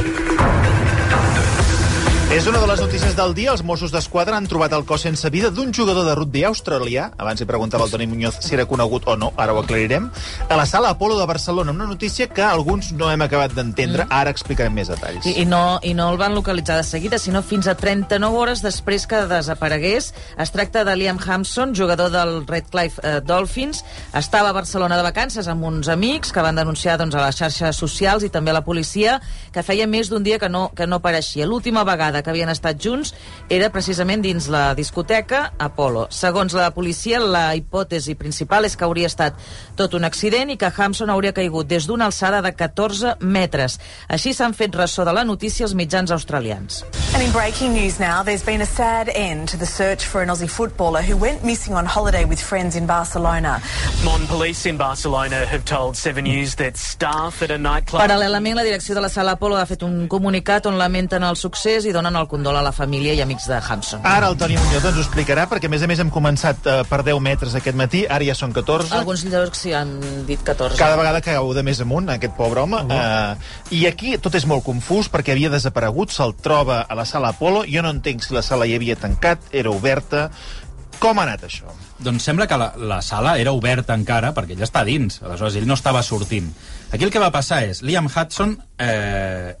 thank 0.00 0.28
you. 0.30 0.37
És 2.28 2.44
una 2.44 2.58
de 2.60 2.66
les 2.68 2.80
notícies 2.84 3.14
del 3.16 3.30
dia. 3.32 3.54
Els 3.54 3.62
Mossos 3.64 3.88
d'Esquadra 3.88 4.36
han 4.36 4.44
trobat 4.44 4.74
el 4.76 4.82
cos 4.84 5.06
sense 5.06 5.30
vida 5.32 5.48
d'un 5.48 5.70
jugador 5.72 6.04
de 6.04 6.12
rugby 6.12 6.42
australià. 6.44 7.06
Abans 7.16 7.40
hi 7.40 7.46
preguntava 7.48 7.86
el 7.86 7.90
Toni 7.94 8.04
Muñoz 8.06 8.42
si 8.44 8.52
era 8.52 8.66
conegut 8.68 9.06
o 9.08 9.14
no, 9.16 9.30
ara 9.40 9.54
ho 9.56 9.62
aclarirem. 9.62 10.10
A 10.44 10.58
la 10.60 10.66
sala 10.68 10.90
Apolo 10.92 11.16
de 11.16 11.24
Barcelona, 11.24 11.72
una 11.72 11.86
notícia 11.88 12.26
que 12.28 12.44
alguns 12.44 12.90
no 12.92 13.08
hem 13.08 13.24
acabat 13.24 13.54
d'entendre. 13.56 14.04
Mm. 14.04 14.12
Ara 14.12 14.34
explicarem 14.36 14.76
més 14.76 14.90
detalls. 14.92 15.24
I, 15.24 15.38
i, 15.40 15.46
no, 15.48 15.78
I 15.80 15.94
no 15.96 16.10
el 16.12 16.20
van 16.20 16.36
localitzar 16.36 16.76
de 16.76 16.84
seguida, 16.84 17.16
sinó 17.16 17.40
fins 17.40 17.64
a 17.64 17.78
39 17.80 18.36
hores 18.36 18.60
després 18.60 19.08
que 19.08 19.22
desaparegués. 19.32 20.10
Es 20.36 20.52
tracta 20.52 20.84
de 20.84 20.98
Liam 21.00 21.16
Hampson, 21.24 21.72
jugador 21.72 22.12
del 22.12 22.42
Redcliffe 22.44 23.00
eh, 23.00 23.22
Dolphins. 23.24 23.80
Estava 24.12 24.52
a 24.52 24.58
Barcelona 24.58 25.00
de 25.00 25.08
vacances 25.08 25.48
amb 25.48 25.64
uns 25.64 25.88
amics 25.88 26.36
que 26.36 26.44
van 26.44 26.60
denunciar 26.60 27.00
doncs, 27.00 27.16
a 27.16 27.24
les 27.24 27.40
xarxes 27.40 27.80
socials 27.80 28.28
i 28.28 28.28
també 28.28 28.52
a 28.52 28.58
la 28.60 28.64
policia 28.68 29.16
que 29.48 29.64
feia 29.64 29.88
més 29.88 30.12
d'un 30.12 30.28
dia 30.28 30.36
que 30.36 30.52
no, 30.52 30.68
que 30.76 30.84
no 30.84 31.00
apareixia. 31.00 31.48
L'última 31.48 31.88
vegada 31.88 32.17
que 32.22 32.30
havien 32.32 32.50
estat 32.52 32.80
junts 32.82 33.14
era 33.48 33.70
precisament 33.74 34.22
dins 34.24 34.48
la 34.52 34.74
discoteca 34.78 35.52
Apollo. 35.58 36.08
Segons 36.14 36.54
la 36.56 36.70
policia, 36.74 37.20
la 37.20 37.54
hipòtesi 37.58 38.14
principal 38.18 38.68
és 38.68 38.76
que 38.76 38.86
hauria 38.86 39.08
estat 39.10 39.38
tot 39.78 39.94
un 39.94 40.04
accident 40.08 40.50
i 40.52 40.58
que 40.60 40.70
Hampson 40.76 41.10
hauria 41.10 41.34
caigut 41.36 41.68
des 41.68 41.86
d'una 41.88 42.08
alçada 42.08 42.42
de 42.42 42.52
14 42.52 43.16
metres. 43.20 43.78
Així 44.08 44.34
s'han 44.34 44.54
fet 44.54 44.76
ressò 44.76 45.04
de 45.04 45.14
la 45.14 45.24
notícia 45.24 45.66
els 45.66 45.74
mitjans 45.74 46.10
australians. 46.12 46.84
And 47.14 47.22
in 47.22 47.32
breaking 47.32 47.72
news 47.72 47.98
now, 47.98 48.22
there's 48.22 48.44
been 48.44 48.60
a 48.60 48.66
sad 48.66 49.08
end 49.08 49.48
to 49.48 49.56
the 49.56 49.66
search 49.66 50.04
for 50.04 50.22
an 50.22 50.28
Aussie 50.28 50.48
footballer 50.48 51.02
who 51.02 51.16
went 51.16 51.42
missing 51.44 51.74
on 51.74 51.86
holiday 51.86 52.24
with 52.24 52.40
friends 52.40 52.76
in 52.76 52.86
Barcelona. 52.86 53.60
Mon 54.04 54.26
police 54.26 54.66
in 54.66 54.76
Barcelona 54.76 55.46
have 55.46 55.64
told 55.64 55.96
7 55.96 56.24
News 56.24 56.56
that 56.56 56.76
staff 56.76 57.42
at 57.42 57.50
a 57.50 57.58
nightclub... 57.58 58.02
Paral·lelament, 58.02 58.56
la 58.56 58.64
direcció 58.64 58.94
de 58.94 59.00
la 59.00 59.08
sala 59.08 59.32
Apolo 59.36 59.56
ha 59.56 59.64
fet 59.66 59.82
un 59.82 60.06
comunicat 60.08 60.66
on 60.66 60.78
lamenten 60.78 61.24
el 61.24 61.36
succés 61.36 61.86
i 61.88 61.92
donen 61.92 62.07
el 62.16 62.28
condol 62.28 62.56
a 62.56 62.62
la 62.64 62.72
família 62.72 63.14
i 63.14 63.20
amics 63.20 63.48
de 63.50 63.58
Hampson. 63.58 64.00
Ara 64.06 64.28
el 64.30 64.36
Toni 64.40 64.56
Muñoz 64.56 64.84
ens 64.84 64.96
ho 64.96 65.02
explicarà, 65.02 65.48
perquè 65.50 65.68
a 65.68 65.72
més 65.72 65.82
a 65.82 65.88
més 65.90 66.00
hem 66.00 66.12
començat 66.14 66.66
eh, 66.66 66.76
per 66.88 67.02
10 67.06 67.20
metres 67.24 67.56
aquest 67.58 67.76
matí, 67.76 68.04
ara 68.08 68.24
ja 68.24 68.36
són 68.38 68.54
14. 68.56 68.94
Alguns 68.98 69.24
llocs 69.28 69.64
sí 69.66 69.74
han 69.76 69.96
dit 70.28 70.42
14. 70.44 70.78
Cada 70.80 70.96
vegada 71.00 71.20
cau 71.24 71.52
de 71.56 71.64
més 71.66 71.82
amunt, 71.84 72.08
aquest 72.14 72.36
pobre 72.38 72.62
home. 72.64 72.80
Uh 72.84 72.92
-huh. 72.92 73.34
uh, 73.34 73.74
I 73.74 73.86
aquí 73.86 74.16
tot 74.18 74.34
és 74.34 74.46
molt 74.46 74.64
confús, 74.64 75.10
perquè 75.10 75.32
havia 75.32 75.50
desaparegut, 75.50 76.10
se'l 76.10 76.34
troba 76.34 76.80
a 76.88 76.94
la 76.94 77.04
sala 77.04 77.28
Apolo. 77.28 77.64
Jo 77.68 77.82
no 77.82 77.90
entenc 77.90 78.22
si 78.22 78.34
la 78.34 78.42
sala 78.42 78.66
hi 78.66 78.74
havia 78.74 78.96
tancat, 78.96 79.38
era 79.52 79.70
oberta... 79.70 80.30
Com 80.98 81.18
ha 81.20 81.22
anat 81.22 81.44
això? 81.46 81.70
Doncs 82.02 82.24
sembla 82.24 82.46
que 82.46 82.56
la, 82.58 82.72
la 82.76 83.00
sala 83.02 83.38
era 83.38 83.52
oberta 83.52 83.94
encara, 83.94 84.32
perquè 84.34 84.56
ell 84.56 84.64
està 84.66 84.84
dins, 84.84 85.20
aleshores 85.22 85.54
ell 85.54 85.66
no 85.66 85.74
estava 85.74 86.02
sortint. 86.02 86.50
Aquí 86.90 87.04
el 87.04 87.12
que 87.14 87.22
va 87.22 87.30
passar 87.30 87.62
és, 87.68 87.82
Liam 87.82 88.08
Hudson 88.10 88.56
eh, 88.78 89.54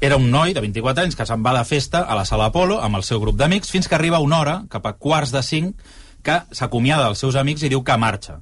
era 0.00 0.16
un 0.16 0.30
noi 0.30 0.54
de 0.54 0.62
24 0.64 1.04
anys 1.04 1.16
que 1.16 1.26
se'n 1.26 1.44
va 1.44 1.54
de 1.56 1.64
festa 1.68 2.02
a 2.04 2.16
la 2.18 2.24
sala 2.28 2.48
Apolo 2.50 2.80
amb 2.82 2.98
el 2.98 3.04
seu 3.06 3.20
grup 3.22 3.38
d'amics 3.40 3.70
fins 3.72 3.88
que 3.88 3.96
arriba 3.96 4.22
una 4.22 4.40
hora, 4.40 4.56
cap 4.70 4.86
a 4.86 4.94
quarts 4.98 5.32
de 5.32 5.42
cinc, 5.42 5.76
que 6.24 6.40
s'acomiada 6.52 7.06
dels 7.08 7.22
seus 7.22 7.36
amics 7.36 7.64
i 7.64 7.70
diu 7.72 7.84
que 7.84 7.96
marxa. 8.00 8.40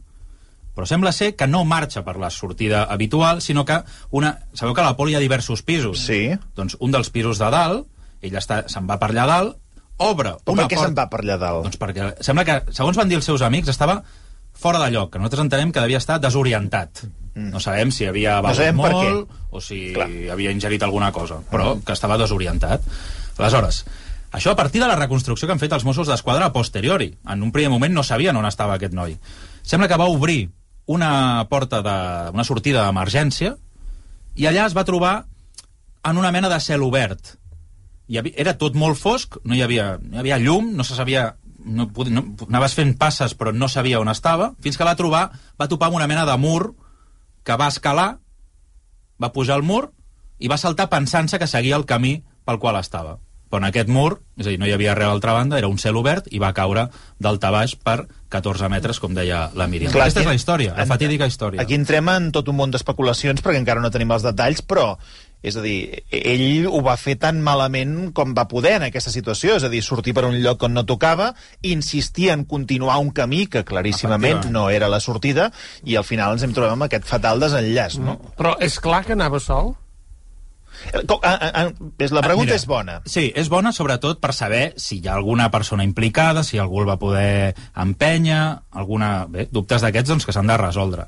Però 0.73 0.87
sembla 0.89 1.13
ser 1.13 1.35
que 1.37 1.47
no 1.47 1.65
marxa 1.69 2.01
per 2.07 2.17
la 2.17 2.31
sortida 2.31 2.85
habitual, 2.85 3.43
sinó 3.45 3.67
que 3.69 3.83
una... 4.11 4.39
Sabeu 4.55 4.73
que 4.73 4.81
a 4.81 4.87
l'Apolo 4.87 5.13
hi 5.13 5.19
ha 5.19 5.21
diversos 5.21 5.63
pisos? 5.63 6.07
Sí. 6.07 6.31
Doncs 6.57 6.79
un 6.81 6.95
dels 6.95 7.13
pisos 7.13 7.43
de 7.43 7.51
dalt, 7.53 7.85
ell 8.25 8.39
està, 8.41 8.63
se'n 8.73 8.89
va 8.89 8.97
per 9.03 9.11
allà 9.13 9.27
dalt, 9.29 9.59
obre 10.03 10.33
Però 10.41 10.55
una 10.57 10.65
per 10.65 10.73
què 10.73 10.79
porta... 10.79 10.89
se'n 10.89 10.97
va 10.97 11.09
per 11.13 11.21
allà 11.21 11.37
dalt? 11.43 11.67
Doncs 11.69 11.81
perquè 11.83 12.09
sembla 12.25 12.47
que, 12.49 12.59
segons 12.73 12.97
van 12.97 13.11
dir 13.11 13.21
els 13.21 13.29
seus 13.29 13.45
amics, 13.45 13.69
estava 13.69 14.01
fora 14.53 14.81
de 14.85 14.91
lloc, 14.95 15.13
que 15.13 15.19
nosaltres 15.21 15.45
entenem 15.47 15.73
que 15.73 15.83
devia 15.83 16.01
estar 16.01 16.21
desorientat. 16.21 17.05
Mm. 17.35 17.51
No 17.55 17.61
sabem 17.61 17.91
si 17.91 18.07
havia 18.07 18.39
No 18.41 18.49
begut 18.49 18.61
per 18.61 18.93
molt 18.93 19.37
o 19.51 19.61
si 19.61 19.93
Clar. 19.97 20.09
havia 20.33 20.53
ingerit 20.53 20.83
alguna 20.83 21.13
cosa, 21.13 21.41
però 21.51 21.79
que 21.85 21.93
estava 21.97 22.19
desorientat. 22.21 22.85
Aleshores, 23.39 23.85
això 24.33 24.53
a 24.53 24.57
partir 24.57 24.81
de 24.81 24.89
la 24.89 24.97
reconstrucció 24.97 25.49
que 25.49 25.53
han 25.53 25.61
fet 25.61 25.73
els 25.73 25.85
Mossos 25.85 26.09
d'Esquadra 26.09 26.49
a 26.49 26.53
posteriori. 26.53 27.11
En 27.29 27.43
un 27.43 27.53
primer 27.53 27.71
moment 27.73 27.93
no 27.93 28.05
sabien 28.05 28.37
on 28.37 28.49
estava 28.49 28.77
aquest 28.77 28.95
noi. 28.97 29.17
Sembla 29.63 29.89
que 29.89 30.01
va 30.01 30.09
obrir 30.09 30.51
una 30.87 31.47
porta 31.51 31.83
de, 31.83 31.99
una 32.33 32.45
sortida 32.45 32.87
d'emergència 32.87 33.55
i 34.35 34.49
allà 34.49 34.67
es 34.67 34.77
va 34.77 34.87
trobar 34.89 35.27
en 36.05 36.19
una 36.19 36.33
mena 36.33 36.49
de 36.49 36.59
cel 36.61 36.83
obert. 36.83 37.37
Hi 38.09 38.19
havia, 38.19 38.35
era 38.37 38.57
tot 38.59 38.75
molt 38.75 38.99
fosc, 38.99 39.39
no 39.45 39.55
hi 39.55 39.63
havia, 39.63 39.97
no 40.03 40.17
hi 40.17 40.25
havia 40.25 40.41
llum, 40.43 40.73
no 40.77 40.85
se 40.85 40.97
sabia... 40.99 41.35
No, 41.65 41.89
no, 42.11 42.23
anaves 42.49 42.75
fent 42.79 42.95
passes 42.99 43.37
però 43.39 43.53
no 43.55 43.69
sabia 43.71 44.01
on 44.03 44.11
estava, 44.13 44.53
fins 44.63 44.79
que 44.79 44.87
va 44.87 44.97
trobar, 44.99 45.29
va 45.61 45.69
topar 45.71 45.91
amb 45.91 46.01
una 46.01 46.09
mena 46.11 46.27
de 46.29 46.37
mur 46.41 46.75
que 47.47 47.57
va 47.59 47.69
escalar, 47.73 48.17
va 49.23 49.33
pujar 49.35 49.59
al 49.59 49.67
mur 49.67 49.91
i 50.43 50.51
va 50.51 50.59
saltar 50.59 50.89
pensant-se 50.91 51.39
que 51.39 51.51
seguia 51.51 51.77
el 51.79 51.87
camí 51.87 52.21
pel 52.45 52.59
qual 52.59 52.79
estava. 52.81 53.19
Però 53.53 53.61
en 53.61 53.69
aquest 53.69 53.91
mur, 53.93 54.23
és 54.41 54.47
a 54.47 54.49
dir, 54.49 54.59
no 54.59 54.65
hi 54.65 54.73
havia 54.73 54.95
res 54.97 55.05
a 55.05 55.11
l'altra 55.13 55.35
banda, 55.37 55.59
era 55.61 55.69
un 55.69 55.77
cel 55.79 55.99
obert 56.01 56.31
i 56.33 56.39
va 56.41 56.55
caure 56.57 56.87
d'alt 57.21 57.43
a 57.45 57.51
baix 57.53 57.75
per 57.77 57.99
14 58.33 58.71
metres, 58.73 58.97
com 58.99 59.13
deia 59.13 59.43
la 59.53 59.67
Míriam. 59.69 59.93
Clar, 59.93 60.07
Aquesta 60.07 60.23
és 60.23 60.31
la 60.31 60.37
història, 60.39 60.73
la 60.79 60.87
fatídica 60.89 61.29
història. 61.29 61.61
Aquí 61.61 61.77
entrem 61.77 62.09
en 62.09 62.31
tot 62.33 62.49
un 62.49 62.57
món 62.57 62.73
d'especulacions, 62.73 63.45
perquè 63.45 63.61
encara 63.61 63.85
no 63.85 63.93
tenim 63.93 64.15
els 64.17 64.25
detalls, 64.25 64.65
però 64.65 64.95
és 65.43 65.59
a 65.59 65.63
dir, 65.65 66.05
ell 66.15 66.69
ho 66.71 66.81
va 66.87 66.97
fer 67.01 67.17
tan 67.21 67.43
malament 67.43 68.13
com 68.15 68.33
va 68.37 68.47
poder 68.51 68.77
en 68.79 68.87
aquesta 68.89 69.13
situació, 69.15 69.59
és 69.59 69.67
a 69.67 69.71
dir, 69.73 69.83
sortir 69.83 70.15
per 70.15 70.25
un 70.29 70.39
lloc 70.43 70.63
on 70.63 70.77
no 70.79 70.87
tocava, 70.87 71.33
insistir 71.67 72.31
en 72.33 72.47
continuar 72.49 73.01
un 73.03 73.11
camí 73.11 73.45
que 73.51 73.65
claríssimament 73.67 74.49
no 74.55 74.69
era 74.71 74.89
la 74.89 75.03
sortida, 75.03 75.51
i 75.85 75.99
al 75.99 76.07
final 76.07 76.37
ens 76.37 76.47
hem 76.47 76.55
trobat 76.55 76.77
amb 76.77 76.87
aquest 76.87 77.09
fatal 77.11 77.43
desenllaç, 77.43 77.99
no? 78.03 78.19
Però 78.39 78.55
és 78.63 78.79
clar 78.83 79.03
que 79.07 79.19
anava 79.19 79.43
sol? 79.43 79.75
A, 81.23 81.33
a, 81.33 81.63
és, 81.99 82.11
la 82.11 82.23
pregunta 82.25 82.51
Mira, 82.51 82.59
és 82.59 82.65
bona. 82.67 82.97
Sí, 83.07 83.27
és 83.39 83.51
bona 83.53 83.73
sobretot 83.75 84.19
per 84.23 84.33
saber 84.35 84.73
si 84.81 84.99
hi 84.99 85.09
ha 85.09 85.17
alguna 85.19 85.49
persona 85.53 85.85
implicada, 85.87 86.43
si 86.47 86.59
algú 86.59 86.83
el 86.83 86.89
va 86.89 86.99
poder 87.01 87.53
empènyer, 87.85 88.43
alguna... 88.83 89.13
Bé, 89.31 89.47
dubtes 89.53 89.85
d'aquests 89.85 90.15
doncs, 90.15 90.27
que 90.27 90.35
s'han 90.35 90.51
de 90.51 90.59
resoldre. 90.59 91.07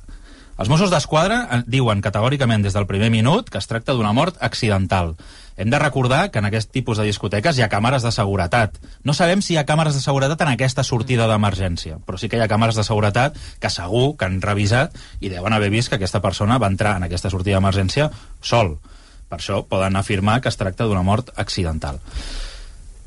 Els 0.55 0.69
Mossos 0.71 0.93
d'Esquadra 0.93 1.41
eh, 1.51 1.63
diuen 1.67 2.03
categòricament 2.03 2.63
des 2.63 2.77
del 2.77 2.87
primer 2.87 3.11
minut 3.11 3.49
que 3.51 3.59
es 3.59 3.67
tracta 3.67 3.95
d'una 3.95 4.13
mort 4.15 4.39
accidental. 4.41 5.17
Hem 5.57 5.71
de 5.71 5.79
recordar 5.79 6.31
que 6.31 6.39
en 6.39 6.47
aquest 6.47 6.71
tipus 6.75 6.99
de 6.99 7.07
discoteques 7.07 7.59
hi 7.59 7.65
ha 7.67 7.71
càmeres 7.71 8.07
de 8.07 8.13
seguretat. 8.15 8.79
No 9.03 9.15
sabem 9.15 9.43
si 9.43 9.55
hi 9.55 9.59
ha 9.59 9.67
càmeres 9.67 9.99
de 9.99 10.03
seguretat 10.03 10.41
en 10.47 10.53
aquesta 10.53 10.87
sortida 10.87 11.27
d'emergència, 11.31 11.99
però 12.07 12.19
sí 12.19 12.31
que 12.31 12.39
hi 12.39 12.43
ha 12.43 12.51
càmeres 12.51 12.79
de 12.79 12.87
seguretat 12.87 13.39
que 13.63 13.71
segur 13.71 14.17
que 14.19 14.27
han 14.31 14.41
revisat 14.43 14.95
i 15.21 15.31
deuen 15.31 15.55
haver 15.55 15.71
vist 15.75 15.91
que 15.91 15.99
aquesta 15.99 16.23
persona 16.23 16.59
va 16.59 16.71
entrar 16.71 16.97
en 16.99 17.07
aquesta 17.07 17.31
sortida 17.35 17.59
d'emergència 17.59 18.11
sol. 18.41 18.77
Per 19.29 19.41
això 19.41 19.65
poden 19.67 19.97
afirmar 19.99 20.41
que 20.41 20.51
es 20.51 20.59
tracta 20.59 20.87
d'una 20.87 21.03
mort 21.03 21.35
accidental. 21.35 21.99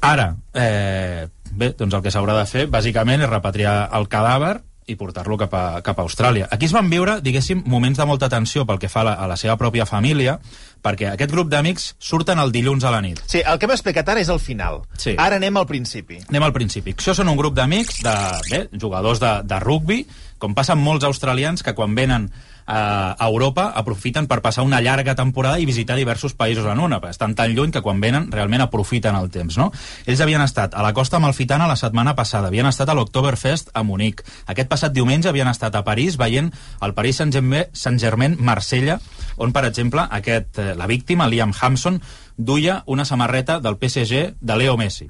Ara, 0.03 0.33
eh, 0.53 1.27
bé, 1.51 1.73
doncs 1.79 1.95
el 1.95 2.03
que 2.03 2.11
s'haurà 2.11 2.35
de 2.37 2.45
fer, 2.45 2.67
bàsicament, 2.71 3.23
és 3.23 3.31
repatriar 3.31 3.89
el 3.97 4.07
cadàver 4.11 4.57
i 4.87 4.95
portar-lo 4.95 5.37
cap, 5.37 5.53
a, 5.53 5.81
cap 5.83 5.99
a 5.99 6.05
Austràlia. 6.07 6.47
Aquí 6.51 6.67
es 6.67 6.73
van 6.75 6.89
viure, 6.89 7.19
diguéssim, 7.23 7.61
moments 7.67 7.99
de 7.99 8.07
molta 8.07 8.29
tensió 8.31 8.65
pel 8.65 8.79
que 8.79 8.89
fa 8.89 9.03
a 9.03 9.07
la, 9.09 9.13
a 9.19 9.27
la 9.27 9.37
seva 9.39 9.57
pròpia 9.59 9.85
família, 9.85 10.37
perquè 10.83 11.11
aquest 11.11 11.33
grup 11.33 11.51
d'amics 11.51 11.89
surten 11.99 12.39
el 12.39 12.53
dilluns 12.55 12.85
a 12.87 12.93
la 12.93 13.01
nit. 13.03 13.19
Sí, 13.27 13.41
el 13.43 13.59
que 13.59 13.67
hem 13.67 13.75
explicat 13.75 14.09
ara 14.13 14.23
és 14.23 14.31
el 14.31 14.39
final. 14.39 14.81
Sí. 14.95 15.17
Ara 15.19 15.41
anem 15.41 15.59
al 15.59 15.67
principi. 15.67 16.21
Anem 16.29 16.47
al 16.47 16.55
principi. 16.55 16.95
Això 16.95 17.15
són 17.17 17.31
un 17.31 17.39
grup 17.39 17.57
d'amics, 17.57 18.01
de, 18.05 18.15
bé, 18.51 18.61
jugadors 18.79 19.19
de, 19.23 19.33
de 19.47 19.59
rugbi, 19.63 20.03
com 20.37 20.55
passen 20.55 20.79
molts 20.79 21.07
australians 21.07 21.65
que 21.65 21.75
quan 21.75 21.95
venen 21.97 22.29
a 22.67 23.15
Europa 23.25 23.71
aprofiten 23.75 24.27
per 24.27 24.41
passar 24.43 24.65
una 24.67 24.81
llarga 24.81 25.15
temporada 25.15 25.59
i 25.59 25.65
visitar 25.65 25.95
diversos 25.95 26.35
països 26.35 26.67
en 26.67 26.81
una, 26.83 26.99
estan 27.09 27.33
tan 27.35 27.55
lluny 27.55 27.71
que 27.71 27.81
quan 27.81 28.01
venen 28.03 28.27
realment 28.31 28.65
aprofiten 28.65 29.15
el 29.15 29.29
temps, 29.31 29.57
no? 29.57 29.71
Ells 30.05 30.21
havien 30.21 30.43
estat 30.43 30.75
a 30.75 30.83
la 30.83 30.93
costa 30.93 31.17
amalfitana 31.17 31.67
la 31.67 31.79
setmana 31.79 32.15
passada, 32.15 32.51
havien 32.51 32.67
estat 32.67 32.89
a 32.89 32.95
l'Oktoberfest 32.97 33.71
a 33.73 33.83
Munic. 33.87 34.23
Aquest 34.47 34.69
passat 34.69 34.93
diumenge 34.93 35.31
havien 35.31 35.47
estat 35.47 35.75
a 35.75 35.85
París 35.87 36.17
veient 36.19 36.51
el 36.81 36.93
Paris 36.93 37.23
Saint-Germain 37.23 37.71
Saint 37.73 38.39
Marsella, 38.39 38.99
on, 39.37 39.53
per 39.53 39.65
exemple, 39.65 40.03
aquest, 40.11 40.59
eh, 40.59 40.73
la 40.75 40.87
víctima, 40.87 41.27
Liam 41.27 41.53
Hampson, 41.55 42.01
duia 42.37 42.83
una 42.85 43.05
samarreta 43.05 43.59
del 43.59 43.77
PSG 43.77 44.35
de 44.41 44.57
Leo 44.57 44.77
Messi 44.77 45.09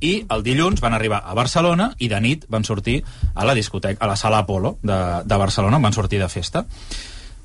i 0.00 0.14
el 0.30 0.44
dilluns 0.46 0.82
van 0.82 0.94
arribar 0.96 1.22
a 1.24 1.34
Barcelona 1.36 1.92
i 1.98 2.08
de 2.10 2.20
nit 2.20 2.46
van 2.50 2.64
sortir 2.64 3.00
a 3.34 3.44
la 3.46 3.54
discoteca, 3.54 4.04
a 4.04 4.08
la 4.10 4.16
sala 4.16 4.42
Apolo 4.44 4.78
de, 4.82 5.00
de 5.24 5.36
Barcelona, 5.40 5.78
van 5.78 5.92
sortir 5.92 6.20
de 6.22 6.28
festa. 6.28 6.64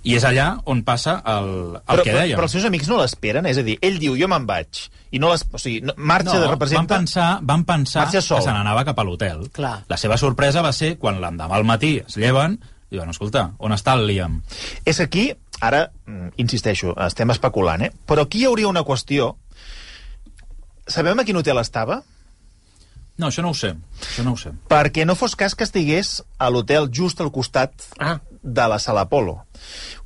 I 0.08 0.16
és 0.16 0.24
allà 0.24 0.54
on 0.72 0.86
passa 0.88 1.18
el, 1.28 1.50
el 1.76 1.82
però, 1.84 2.04
que 2.06 2.14
però, 2.14 2.22
dèiem. 2.22 2.38
però 2.40 2.48
els 2.48 2.54
seus 2.56 2.66
amics 2.70 2.88
no 2.88 3.02
l'esperen, 3.02 3.50
és 3.50 3.60
a 3.60 3.66
dir, 3.68 3.76
ell 3.84 4.00
diu, 4.00 4.16
jo 4.16 4.30
me'n 4.32 4.46
vaig, 4.48 4.86
i 5.12 5.20
no 5.20 5.34
les, 5.34 5.44
o 5.52 5.60
sigui, 5.60 5.82
no, 5.84 5.96
marxa 5.98 6.38
no, 6.38 6.46
de 6.46 6.52
representa... 6.54 6.96
van 6.96 7.04
pensar, 7.04 7.30
van 7.44 7.66
pensar 7.68 8.08
que 8.08 8.22
se 8.24 8.40
n'anava 8.48 8.86
cap 8.88 9.00
a 9.02 9.04
l'hotel. 9.04 9.50
La 9.60 10.00
seva 10.00 10.18
sorpresa 10.22 10.64
va 10.64 10.72
ser 10.76 10.94
quan 11.02 11.20
l'endemà 11.20 11.60
al 11.60 11.68
matí 11.68 11.98
es 12.06 12.16
lleven 12.16 12.56
i 12.90 12.96
diuen, 12.98 13.12
escolta, 13.14 13.52
on 13.62 13.76
està 13.76 13.94
el 14.00 14.08
Liam? 14.10 14.40
És 14.88 15.00
aquí, 15.04 15.28
ara, 15.62 15.84
mm, 16.08 16.32
insisteixo, 16.42 16.96
estem 17.06 17.30
especulant, 17.36 17.84
eh? 17.86 17.92
Però 18.10 18.26
aquí 18.26 18.42
hi 18.42 18.48
hauria 18.50 18.72
una 18.72 18.84
qüestió. 18.88 19.36
Sabem 20.90 21.20
a 21.20 21.26
quin 21.28 21.38
hotel 21.38 21.62
estava? 21.62 22.00
No, 23.20 23.28
això 23.28 23.44
no 23.44 23.52
ho 23.52 23.58
sé, 23.58 23.74
això 24.00 24.24
no 24.24 24.32
ho 24.34 24.40
sé. 24.40 24.54
Perquè 24.72 25.04
no 25.06 25.16
fos 25.20 25.36
cas 25.36 25.56
que 25.56 25.66
estigués 25.68 26.22
a 26.40 26.48
l'hotel 26.50 26.88
just 26.96 27.20
al 27.20 27.32
costat 27.36 27.74
Ah. 28.00 28.16
de 28.42 28.68
la 28.72 28.80
sala 28.80 29.02
Apolo. 29.04 29.42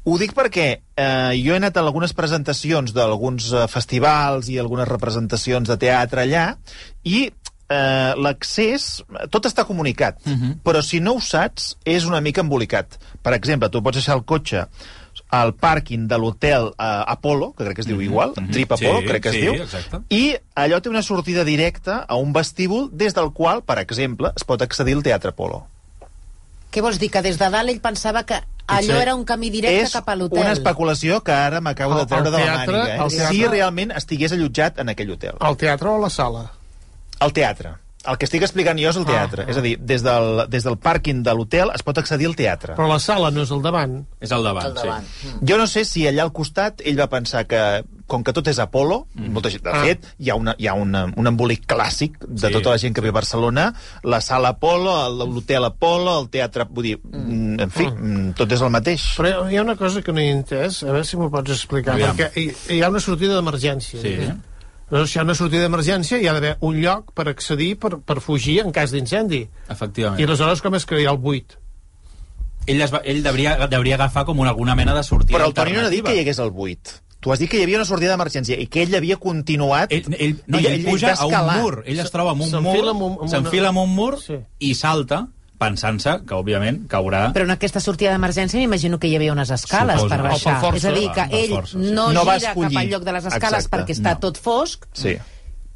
Ho 0.03 0.17
dic 0.17 0.33
perquè 0.33 0.65
eh, 0.97 1.33
jo 1.37 1.53
he 1.53 1.59
anat 1.59 1.77
a 1.77 1.83
algunes 1.85 2.13
presentacions 2.17 2.91
d'alguns 2.95 3.51
eh, 3.53 3.67
festivals 3.69 4.49
i 4.49 4.57
algunes 4.59 4.89
representacions 4.89 5.69
de 5.69 5.77
teatre 5.77 6.25
allà 6.25 6.47
i 7.05 7.27
eh, 7.69 8.13
l'accés, 8.17 9.03
tot 9.29 9.45
està 9.45 9.63
comunicat, 9.65 10.17
uh 10.25 10.33
-huh. 10.33 10.57
però 10.65 10.81
si 10.81 10.99
no 10.99 11.13
ho 11.13 11.21
saps, 11.21 11.77
és 11.85 12.05
una 12.05 12.21
mica 12.21 12.41
embolicat. 12.41 12.97
Per 13.21 13.33
exemple, 13.33 13.69
tu 13.69 13.81
pots 13.81 13.97
deixar 13.97 14.15
el 14.17 14.25
cotxe 14.25 14.67
al 15.33 15.55
pàrquing 15.57 16.03
de 16.07 16.17
l'hotel 16.21 16.67
eh, 16.77 16.85
Apollo, 17.15 17.53
que 17.57 17.63
crec 17.65 17.75
que 17.79 17.81
es 17.81 17.87
diu 17.89 18.01
igual, 18.05 18.33
mhm. 18.37 18.51
Trip 18.53 18.71
Apollo, 18.75 18.99
Sí, 19.01 19.07
crec 19.07 19.23
que 19.23 19.29
es 19.29 19.35
sí, 19.35 19.41
diu, 19.41 19.53
exacte. 19.63 19.99
i 20.13 20.35
allò 20.55 20.77
té 20.81 20.89
una 20.91 21.01
sortida 21.01 21.43
directa 21.43 22.03
a 22.07 22.15
un 22.21 22.33
vestíbul 22.33 22.89
des 22.93 23.15
del 23.17 23.31
qual, 23.33 23.63
per 23.65 23.79
exemple, 23.81 24.29
es 24.35 24.43
pot 24.45 24.61
accedir 24.61 24.93
al 24.93 25.01
Teatre 25.03 25.33
Apollo. 25.33 25.63
Què 26.73 26.81
vols 26.81 26.97
dir? 27.01 27.09
Que 27.13 27.21
des 27.21 27.37
de 27.37 27.49
dalt 27.53 27.69
ell 27.69 27.81
pensava 27.81 28.23
que 28.25 28.39
allò 28.67 28.95
era 29.01 29.13
un 29.13 29.25
camí 29.25 29.49
directe 29.53 29.83
és 29.83 29.91
cap 29.93 30.07
a 30.09 30.15
l'hotel. 30.15 30.39
una 30.41 30.53
especulació 30.53 31.19
que 31.21 31.31
ara 31.33 31.59
m'acabo 31.61 31.97
de 31.99 32.05
treure 32.05 32.29
el 32.29 32.33
de 32.33 32.39
la 32.39 32.45
teatre- 32.45 32.77
màniga. 32.77 32.95
Eh? 32.95 33.09
teatre- 33.09 33.29
Si 33.35 33.45
realment 33.47 33.91
estigués 33.91 34.31
allotjat 34.31 34.79
en 34.79 34.89
aquell 34.89 35.11
hotel. 35.11 35.35
Al 35.39 35.57
teatre 35.57 35.89
o 35.89 35.95
a 35.97 35.99
la 35.99 36.09
sala? 36.09 36.51
El 37.19 37.33
teatre. 37.33 37.75
El 38.05 38.17
que 38.19 38.25
estic 38.27 38.43
explicant 38.43 38.75
jo 38.77 38.89
és 38.89 38.97
el 38.99 39.05
teatre. 39.07 39.45
Ah. 39.47 39.51
És 39.53 39.57
a 39.57 39.61
dir, 39.63 39.77
des 39.79 40.03
del, 40.03 40.43
des 40.51 40.65
del 40.67 40.75
pàrquing 40.75 41.21
de 41.23 41.31
l'hotel 41.33 41.69
es 41.73 41.83
pot 41.87 41.97
accedir 42.01 42.27
al 42.27 42.35
teatre. 42.35 42.75
Però 42.75 42.87
la 42.89 42.99
sala 42.99 43.29
no 43.31 43.45
és 43.45 43.51
al 43.55 43.61
davant. 43.63 44.01
És 44.19 44.31
al 44.35 44.43
davant, 44.43 44.65
Al 44.65 44.73
davant. 44.75 45.07
sí. 45.21 45.31
Jo 45.47 45.57
no 45.57 45.67
sé 45.71 45.85
si 45.87 46.03
allà 46.09 46.25
al 46.27 46.33
costat 46.35 46.81
ell 46.83 46.99
va 46.99 47.07
pensar 47.07 47.45
que, 47.47 47.61
com 48.05 48.21
que 48.23 48.33
tot 48.35 48.47
és 48.51 48.59
Apolo, 48.59 49.07
mm. 49.15 49.31
molta 49.31 49.49
gent, 49.49 49.63
de 49.63 49.71
Ah. 49.71 49.81
fet, 49.87 50.03
hi 50.19 50.29
ha, 50.29 50.35
una, 50.35 50.53
hi 50.59 50.67
ha 50.67 50.73
una, 50.75 51.05
un 51.15 51.27
embolic 51.31 51.63
clàssic 51.65 52.19
de 52.27 52.47
Sí, 52.49 52.53
tota 52.53 52.71
la 52.75 52.77
gent 52.77 52.93
que 52.93 53.01
ve 53.01 53.09
a 53.13 53.15
Barcelona, 53.15 53.69
la 54.03 54.19
sala 54.21 54.49
Apolo, 54.57 54.97
el- 55.07 55.23
l'hotel 55.33 55.63
Apolo, 55.71 56.19
el 56.19 56.27
teatre... 56.29 56.65
Vull 56.69 56.83
dir, 56.91 56.97
mm. 57.01 57.59
en 57.63 57.71
fi, 57.71 57.87
mm. 57.87 58.33
tot 58.35 58.51
és 58.51 58.61
el 58.61 58.69
mateix. 58.69 59.13
Però 59.17 59.47
hi 59.49 59.55
ha 59.57 59.61
una 59.63 59.77
cosa 59.79 60.01
que 60.03 60.11
no 60.11 60.19
he 60.19 60.27
entès, 60.29 60.83
a 60.83 60.91
veure 60.91 61.05
si 61.07 61.15
m'ho 61.15 61.31
pots 61.31 61.51
explicar, 61.55 61.95
Aviam. 61.95 62.17
perquè 62.17 62.31
hi, 62.35 62.49
hi 62.75 62.81
ha 62.83 62.89
una 62.91 62.99
sortida 62.99 63.39
d'emergència. 63.39 64.01
Sí. 64.01 64.09
diguem. 64.17 64.41
Però 64.89 65.05
si 65.07 65.17
hi 65.17 65.19
ha 65.21 65.23
una 65.25 65.33
sortida 65.35 65.63
d'emergència 65.63 66.19
hi 66.21 66.27
ha 66.27 66.33
d'haver 66.35 66.57
un 66.61 66.75
lloc 66.81 67.13
per 67.17 67.27
accedir, 67.31 67.75
per, 67.79 67.97
per 68.05 68.19
fugir 68.21 68.59
en 68.61 68.71
cas 68.75 68.91
d'incendi. 68.91 69.47
Efectivament. 69.69 70.19
I 70.21 70.27
aleshores 70.27 70.61
com 70.61 70.75
és 70.75 70.85
que 70.85 70.99
hi 71.01 71.05
ha 71.07 71.11
el 71.15 71.21
buit? 71.23 71.55
Ell, 72.67 72.79
es 72.81 72.91
va, 72.93 73.01
ell 73.03 73.23
devria, 73.23 73.55
devria 73.67 73.95
agafar 73.95 74.23
com 74.25 74.39
una, 74.39 74.51
alguna 74.53 74.75
mena 74.75 74.93
de 74.95 75.01
sortida 75.03 75.35
Però 75.37 75.47
el 75.49 75.53
Toni 75.57 75.73
no 75.75 75.81
ha 75.83 75.89
dit 75.91 76.03
que 76.05 76.13
hi 76.15 76.21
hagués 76.21 76.39
el 76.39 76.51
buit. 76.55 76.93
Tu 77.23 77.31
has 77.31 77.39
dit 77.39 77.49
que 77.51 77.57
hi 77.59 77.63
havia 77.63 77.77
una 77.79 77.85
sortida 77.87 78.11
d'emergència 78.11 78.55
i 78.59 78.67
que 78.67 78.83
ell 78.83 78.95
havia 78.95 79.15
continuat... 79.17 79.91
Ell, 79.95 80.07
ell, 80.19 80.37
no, 80.47 80.59
ell, 80.59 80.67
ell 80.73 80.85
puja 80.85 81.13
va 81.15 81.23
a 81.23 81.27
un 81.57 81.61
mur, 81.63 81.83
ell 81.87 81.99
es 82.03 82.11
troba 82.11 82.33
en 82.35 82.41
un 82.43 82.49
S'enfila 82.51 82.93
mur, 82.93 82.93
amb 82.93 83.01
un- 83.07 83.17
amb 83.23 83.31
s'enfila 83.31 83.69
una- 83.71 83.79
en 83.83 83.89
un 83.89 83.95
mur 83.95 84.19
Sí. 84.21 84.37
i 84.59 84.73
salta 84.75 85.21
pensant-se 85.57 86.17
que, 86.27 86.35
òbviament, 86.35 86.87
caurà... 86.91 87.27
Però 87.33 87.45
en 87.47 87.51
aquesta 87.55 87.79
sortida 87.79 88.11
d'emergència 88.11 88.59
m'imagino 88.59 88.99
que 88.99 89.07
hi 89.07 89.15
havia 89.15 89.31
unes 89.35 89.49
escales 89.53 90.01
Suposo. 90.01 90.09
per 90.15 90.21
baixar. 90.25 90.57
força. 90.61 90.77
és 90.77 90.85
a 90.85 90.91
dir, 90.97 91.11
que 91.13 91.27
ell 91.43 91.53
força, 91.57 91.77
sí. 91.77 91.91
no, 91.93 92.11
No 92.11 92.25
va 92.25 92.39
gira 92.39 92.51
escollir. 92.51 92.73
cap 92.73 92.81
al 92.83 92.89
lloc 92.89 93.03
de 93.03 93.13
les 93.13 93.25
escales 93.25 93.65
Exacte. 93.65 93.77
perquè 93.77 93.95
està 93.97 94.13
No. 94.15 94.19
tot 94.19 94.37
fosc, 94.37 94.85
Sí. 94.93 95.15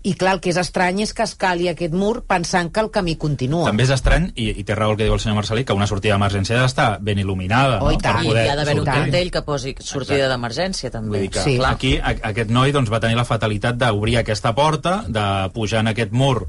i 0.04 0.14
clar, 0.14 0.34
el 0.36 0.40
que 0.40 0.50
és 0.52 0.58
estrany 0.58 1.02
és 1.04 1.14
que 1.14 1.24
escali 1.24 1.68
aquest 1.68 1.94
mur 1.94 2.24
pensant 2.26 2.72
que 2.72 2.80
el 2.80 2.90
camí 2.92 3.16
continua. 3.18 3.66
També 3.66 3.84
és 3.84 3.90
estrany, 3.90 4.32
i, 4.36 4.50
i 4.60 4.64
té 4.64 4.76
raó 4.76 4.92
el 4.92 4.98
que 4.98 5.04
diu 5.04 5.14
el 5.14 5.20
senyor 5.20 5.36
Marcelí, 5.36 5.64
que 5.66 5.74
una 5.74 5.88
sortida 5.88 6.14
d'emergència 6.16 6.58
ha 6.60 6.62
d'estar 6.62 7.00
ben 7.02 7.18
il·luminada. 7.20 7.80
Oh, 7.82 7.92
i 7.92 7.96
no? 7.96 8.02
tant. 8.02 8.22
Per 8.26 8.36
I 8.38 8.46
hi 8.46 8.50
ha 8.50 8.56
d'haver 8.56 8.80
un 8.80 8.86
cartell 8.86 9.32
que 9.32 9.42
posi 9.42 9.76
sortida 9.80 10.30
d'emergència, 10.30 10.92
també. 10.92 11.10
Vull 11.10 11.22
dir 11.28 11.30
que 11.32 11.42
Sí. 11.44 11.58
Clar. 11.58 11.74
aquí 11.74 11.98
a, 11.98 12.16
aquest 12.30 12.50
noi 12.50 12.72
doncs, 12.72 12.92
va 12.92 13.00
tenir 13.00 13.16
la 13.18 13.26
fatalitat 13.26 13.76
d'obrir 13.76 14.18
aquesta 14.18 14.54
porta, 14.56 15.04
de 15.08 15.50
pujar 15.54 15.80
en 15.82 15.88
aquest 15.88 16.12
mur 16.12 16.48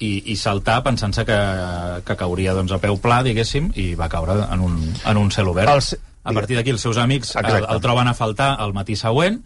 i, 0.00 0.32
i 0.32 0.36
saltar 0.36 0.82
pensant-se 0.84 1.24
que, 1.24 1.38
que 2.04 2.16
cauria 2.16 2.54
doncs, 2.56 2.72
a 2.72 2.78
peu 2.82 2.98
pla, 3.02 3.22
diguéssim, 3.26 3.70
i 3.76 3.94
va 3.94 4.08
caure 4.12 4.40
en 4.50 4.60
un, 4.60 4.76
en 5.04 5.16
un 5.16 5.30
cel 5.30 5.48
obert. 5.48 5.70
Els- 5.72 5.96
A 6.26 6.32
partir 6.34 6.56
d'aquí 6.58 6.70
els 6.74 6.82
seus 6.82 6.96
amics 6.98 7.36
el, 7.38 7.44
el 7.76 7.80
troben 7.80 8.08
a 8.10 8.14
faltar 8.14 8.56
el 8.64 8.72
matí 8.74 8.96
següent, 8.98 9.36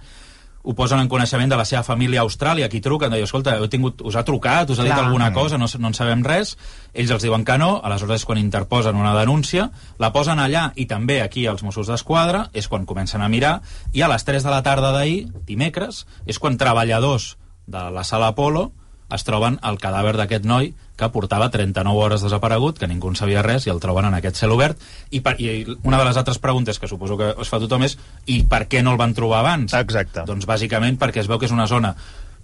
ho 0.62 0.74
posen 0.76 0.98
en 1.00 1.08
coneixement 1.08 1.48
de 1.48 1.56
la 1.56 1.64
seva 1.64 1.82
família 1.82 2.20
a 2.20 2.24
Austràlia, 2.24 2.68
qui 2.72 2.80
truquen, 2.84 3.10
deia, 3.12 3.24
escolta, 3.24 3.54
heu 3.56 3.68
tingut, 3.68 4.00
us 4.04 4.16
ha 4.16 4.22
trucat, 4.24 4.68
us 4.72 4.78
ha 4.80 4.84
dit 4.84 4.92
Clar. 4.92 5.04
alguna 5.06 5.28
cosa, 5.32 5.56
no, 5.60 5.66
no 5.78 5.88
en 5.88 5.94
sabem 5.96 6.24
res, 6.24 6.54
ells 6.92 7.10
els 7.12 7.22
diuen 7.24 7.44
que 7.44 7.56
no, 7.60 7.80
aleshores 7.84 8.20
és 8.22 8.26
quan 8.28 8.40
interposen 8.40 8.96
una 8.96 9.12
denúncia, 9.16 9.70
la 9.98 10.10
posen 10.12 10.40
allà 10.40 10.70
i 10.76 10.84
també 10.88 11.20
aquí 11.20 11.46
als 11.46 11.62
Mossos 11.64 11.88
d'Esquadra, 11.88 12.46
és 12.52 12.68
quan 12.68 12.84
comencen 12.88 13.20
a 13.24 13.28
mirar, 13.28 13.60
i 13.92 14.00
a 14.04 14.08
les 14.08 14.24
3 14.24 14.42
de 14.44 14.50
la 14.52 14.62
tarda 14.62 14.92
d'ahir, 14.92 15.28
dimecres, 15.48 16.06
és 16.26 16.38
quan 16.38 16.56
treballadors 16.60 17.36
de 17.66 17.90
la 17.92 18.04
sala 18.04 18.28
Apolo 18.32 18.70
es 19.14 19.24
troben 19.26 19.58
el 19.66 19.78
cadàver 19.82 20.16
d'aquest 20.18 20.46
noi 20.48 20.72
que 21.00 21.08
portava 21.12 21.48
39 21.50 21.96
hores 21.96 22.24
desaparegut, 22.24 22.78
que 22.78 22.88
ningú 22.88 23.08
en 23.08 23.16
sabia 23.16 23.42
res, 23.42 23.66
i 23.66 23.72
el 23.72 23.80
troben 23.80 24.10
en 24.10 24.16
aquest 24.18 24.36
cel 24.42 24.52
obert. 24.52 24.80
I, 25.10 25.22
per, 25.24 25.36
I 25.40 25.64
una 25.82 25.98
de 25.98 26.08
les 26.08 26.18
altres 26.20 26.38
preguntes 26.38 26.78
que 26.78 26.90
suposo 26.90 27.16
que 27.16 27.30
es 27.40 27.52
fa 27.52 27.60
tothom 27.62 27.86
és 27.88 27.96
i 28.28 28.42
per 28.48 28.66
què 28.68 28.84
no 28.84 28.92
el 28.92 29.00
van 29.00 29.16
trobar 29.16 29.40
abans? 29.40 29.74
Exacte. 29.78 30.26
Doncs 30.28 30.48
bàsicament 30.48 31.00
perquè 31.00 31.24
es 31.24 31.30
veu 31.30 31.40
que 31.40 31.48
és 31.48 31.56
una 31.56 31.68
zona 31.70 31.94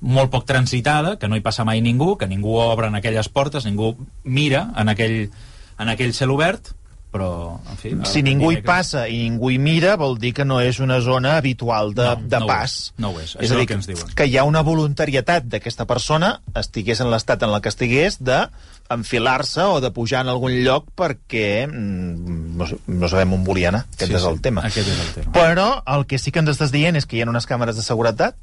molt 0.00 0.30
poc 0.32 0.44
transitada, 0.48 1.16
que 1.20 1.28
no 1.28 1.36
hi 1.36 1.44
passa 1.44 1.64
mai 1.64 1.80
ningú, 1.84 2.16
que 2.20 2.28
ningú 2.28 2.56
obre 2.60 2.88
en 2.88 2.96
aquelles 2.98 3.28
portes, 3.32 3.64
ningú 3.64 3.94
mira 4.24 4.66
en 4.76 4.92
aquell, 4.92 5.30
en 5.78 5.92
aquell 5.92 6.12
cel 6.16 6.32
obert, 6.34 6.75
però, 7.16 7.30
en 7.72 7.80
fi... 7.80 7.94
Si 8.06 8.22
ningú 8.22 8.52
hi 8.52 8.58
dimecres- 8.60 8.66
passa 8.68 9.06
i 9.08 9.16
ningú 9.24 9.50
hi 9.50 9.58
mira, 9.58 9.96
vol 9.96 10.18
dir 10.20 10.34
que 10.36 10.44
no 10.44 10.60
és 10.60 10.78
una 10.84 11.00
zona 11.00 11.36
habitual 11.40 11.94
de, 11.96 12.04
No, 12.12 12.16
de 12.28 12.38
no 12.38 12.44
ho 12.44 12.48
pas. 12.52 12.70
és, 12.76 12.92
no 12.98 13.10
ho 13.10 13.20
és. 13.20 13.34
És 13.40 13.48
és 13.48 13.50
a 13.50 13.54
el 13.54 13.60
dir, 13.60 13.66
que 13.72 13.74
ens 13.80 13.86
diuen. 13.90 14.14
que 14.14 14.26
hi 14.28 14.36
ha 14.36 14.44
una 14.44 14.60
voluntarietat 14.62 15.48
d'aquesta 15.50 15.86
persona, 15.88 16.40
estigués 16.54 17.00
en 17.00 17.10
l'estat 17.10 17.42
en 17.42 17.50
el 17.56 17.60
que 17.64 17.68
estigués, 17.72 18.20
de 18.22 18.44
enfilar-se 18.88 19.62
o 19.66 19.80
de 19.80 19.90
pujar 19.90 20.20
en 20.22 20.28
algun 20.30 20.52
lloc 20.62 20.86
perquè 20.94 21.66
mm, 21.66 22.56
no, 22.56 22.68
no 22.86 23.08
sabem 23.10 23.32
on 23.34 23.42
volia 23.44 23.72
anar. 23.72 23.84
Aquest 23.90 24.10
Sí, 24.12 24.14
és 24.14 24.22
sí, 24.22 24.28
el 24.30 24.40
tema. 24.44 24.62
aquest 24.68 24.86
és 24.92 25.00
el 25.00 25.12
tema. 25.16 25.32
Però 25.34 25.68
el 25.96 26.06
que 26.06 26.18
sí 26.22 26.30
que 26.30 26.38
ens 26.44 26.52
estàs 26.54 26.70
dient 26.70 26.94
és 26.96 27.06
que 27.06 27.16
hi 27.18 27.22
ha 27.24 27.28
unes 27.30 27.48
càmeres 27.50 27.74
de 27.76 27.82
seguretat 27.82 28.36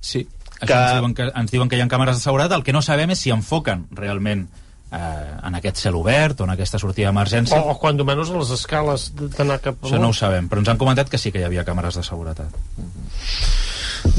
Sí, 0.00 0.26
això 0.60 0.66
que- 0.66 0.74
ens, 0.76 0.92
diuen 0.98 1.14
que, 1.14 1.30
ens 1.34 1.50
diuen 1.50 1.68
que 1.68 1.76
hi 1.76 1.80
ha 1.80 1.88
càmeres 1.88 2.16
de 2.16 2.22
seguretat, 2.24 2.52
el 2.58 2.62
que 2.64 2.72
no 2.76 2.82
sabem 2.82 3.10
és 3.12 3.18
si 3.24 3.30
enfoquen 3.32 3.86
realment 3.90 4.48
eh, 4.92 5.30
en 5.46 5.58
aquest 5.60 5.82
cel 5.84 5.96
obert 5.98 6.40
o 6.40 6.48
en 6.48 6.54
aquesta 6.56 6.80
sortida 6.82 7.10
d'emergència. 7.10 7.60
O, 7.60 7.74
o 7.74 7.78
quan 7.80 8.00
menys 8.00 8.30
a 8.30 8.38
les 8.38 8.54
escales 8.56 9.10
d'anar 9.16 9.60
cap 9.62 9.80
Això 9.84 10.00
no 10.02 10.10
ho 10.10 10.16
sabem, 10.16 10.50
però 10.50 10.64
ens 10.64 10.72
han 10.72 10.80
comentat 10.80 11.10
que 11.10 11.20
sí 11.20 11.32
que 11.32 11.42
hi 11.42 11.48
havia 11.48 11.66
càmeres 11.68 11.98
de 12.00 12.06
seguretat. 12.06 12.60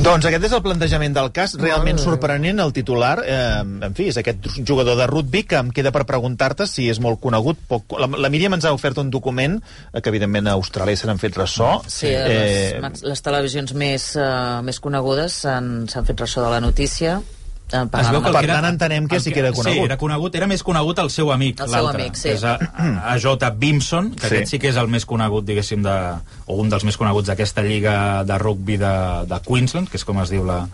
Doncs 0.01 0.25
aquest 0.27 0.45
és 0.45 0.53
el 0.55 0.61
plantejament 0.63 1.13
del 1.15 1.31
cas, 1.35 1.55
realment 1.59 1.99
sorprenent 1.99 2.61
el 2.63 2.71
titular. 2.73 3.15
Eh, 3.25 3.63
en 3.87 3.97
fi, 3.97 4.07
és 4.11 4.19
aquest 4.21 4.47
jugador 4.67 4.95
de 4.99 5.07
rugby 5.09 5.43
que 5.49 5.57
em 5.59 5.71
queda 5.73 5.91
per 5.93 6.05
preguntar-te 6.09 6.67
si 6.69 6.87
és 6.91 7.01
molt 7.03 7.19
conegut. 7.23 7.59
Poc... 7.69 7.97
La, 7.99 8.07
la 8.07 8.31
Míriam 8.33 8.55
ens 8.57 8.67
ha 8.67 8.73
ofert 8.77 9.01
un 9.01 9.11
document 9.13 9.57
eh, 9.59 9.99
que 9.99 10.13
evidentment 10.13 10.47
a 10.47 10.55
Austràlia 10.59 10.99
se 10.99 11.09
n'han 11.09 11.21
fet 11.21 11.37
ressò. 11.37 11.73
Sí, 11.89 12.09
eh... 12.13 12.79
les, 12.81 13.05
les 13.09 13.25
televisions 13.25 13.75
més, 13.77 14.11
uh, 14.21 14.61
més 14.65 14.79
conegudes 14.83 15.41
s'han 15.43 15.71
s'han 15.91 16.07
fet 16.07 16.25
ressò 16.25 16.45
de 16.45 16.55
la 16.55 16.63
notícia. 16.63 17.19
Eh, 17.71 17.81
Es 18.01 18.09
veu 18.11 18.21
que 18.21 18.31
Per 18.31 18.39
que 18.39 18.45
era- 18.45 18.55
tant, 18.61 18.65
entenem 18.73 19.07
que 19.07 19.19
sí 19.19 19.31
que 19.31 19.39
era 19.39 19.51
conegut. 19.51 19.73
Sí, 19.79 19.85
era 19.85 19.97
conegut. 19.97 20.35
Era 20.35 20.47
més 20.47 20.63
conegut 20.63 20.99
el 20.99 21.09
seu 21.09 21.31
amic, 21.31 21.59
El 21.61 21.69
seu 21.69 21.83
l'altre, 21.85 22.03
amic, 22.03 22.15
sí. 22.15 22.29
que 22.29 22.35
és 22.35 22.43
a, 22.43 22.57
a 23.13 23.17
J. 23.19 23.49
Bimson, 23.57 24.11
que 24.15 24.21
Sí. 24.21 24.27
sí. 24.27 24.35
aquest 24.35 24.51
sí 24.51 24.59
que 24.59 24.69
és 24.69 24.75
el 24.77 24.87
més 24.87 25.05
conegut, 25.05 25.45
diguéssim, 25.45 25.81
de, 25.83 25.97
o 26.47 26.55
un 26.61 26.69
dels 26.69 26.83
més 26.83 26.97
coneguts 26.97 27.27
d'aquesta 27.31 27.61
lliga 27.63 28.23
de 28.23 28.37
rugby 28.37 28.77
de, 28.77 28.95
de 29.27 29.39
Queensland, 29.47 29.89
que 29.89 29.97
és 29.97 30.03
com 30.05 30.19
es 30.21 30.29
diu 30.29 30.43
la, 30.45 30.65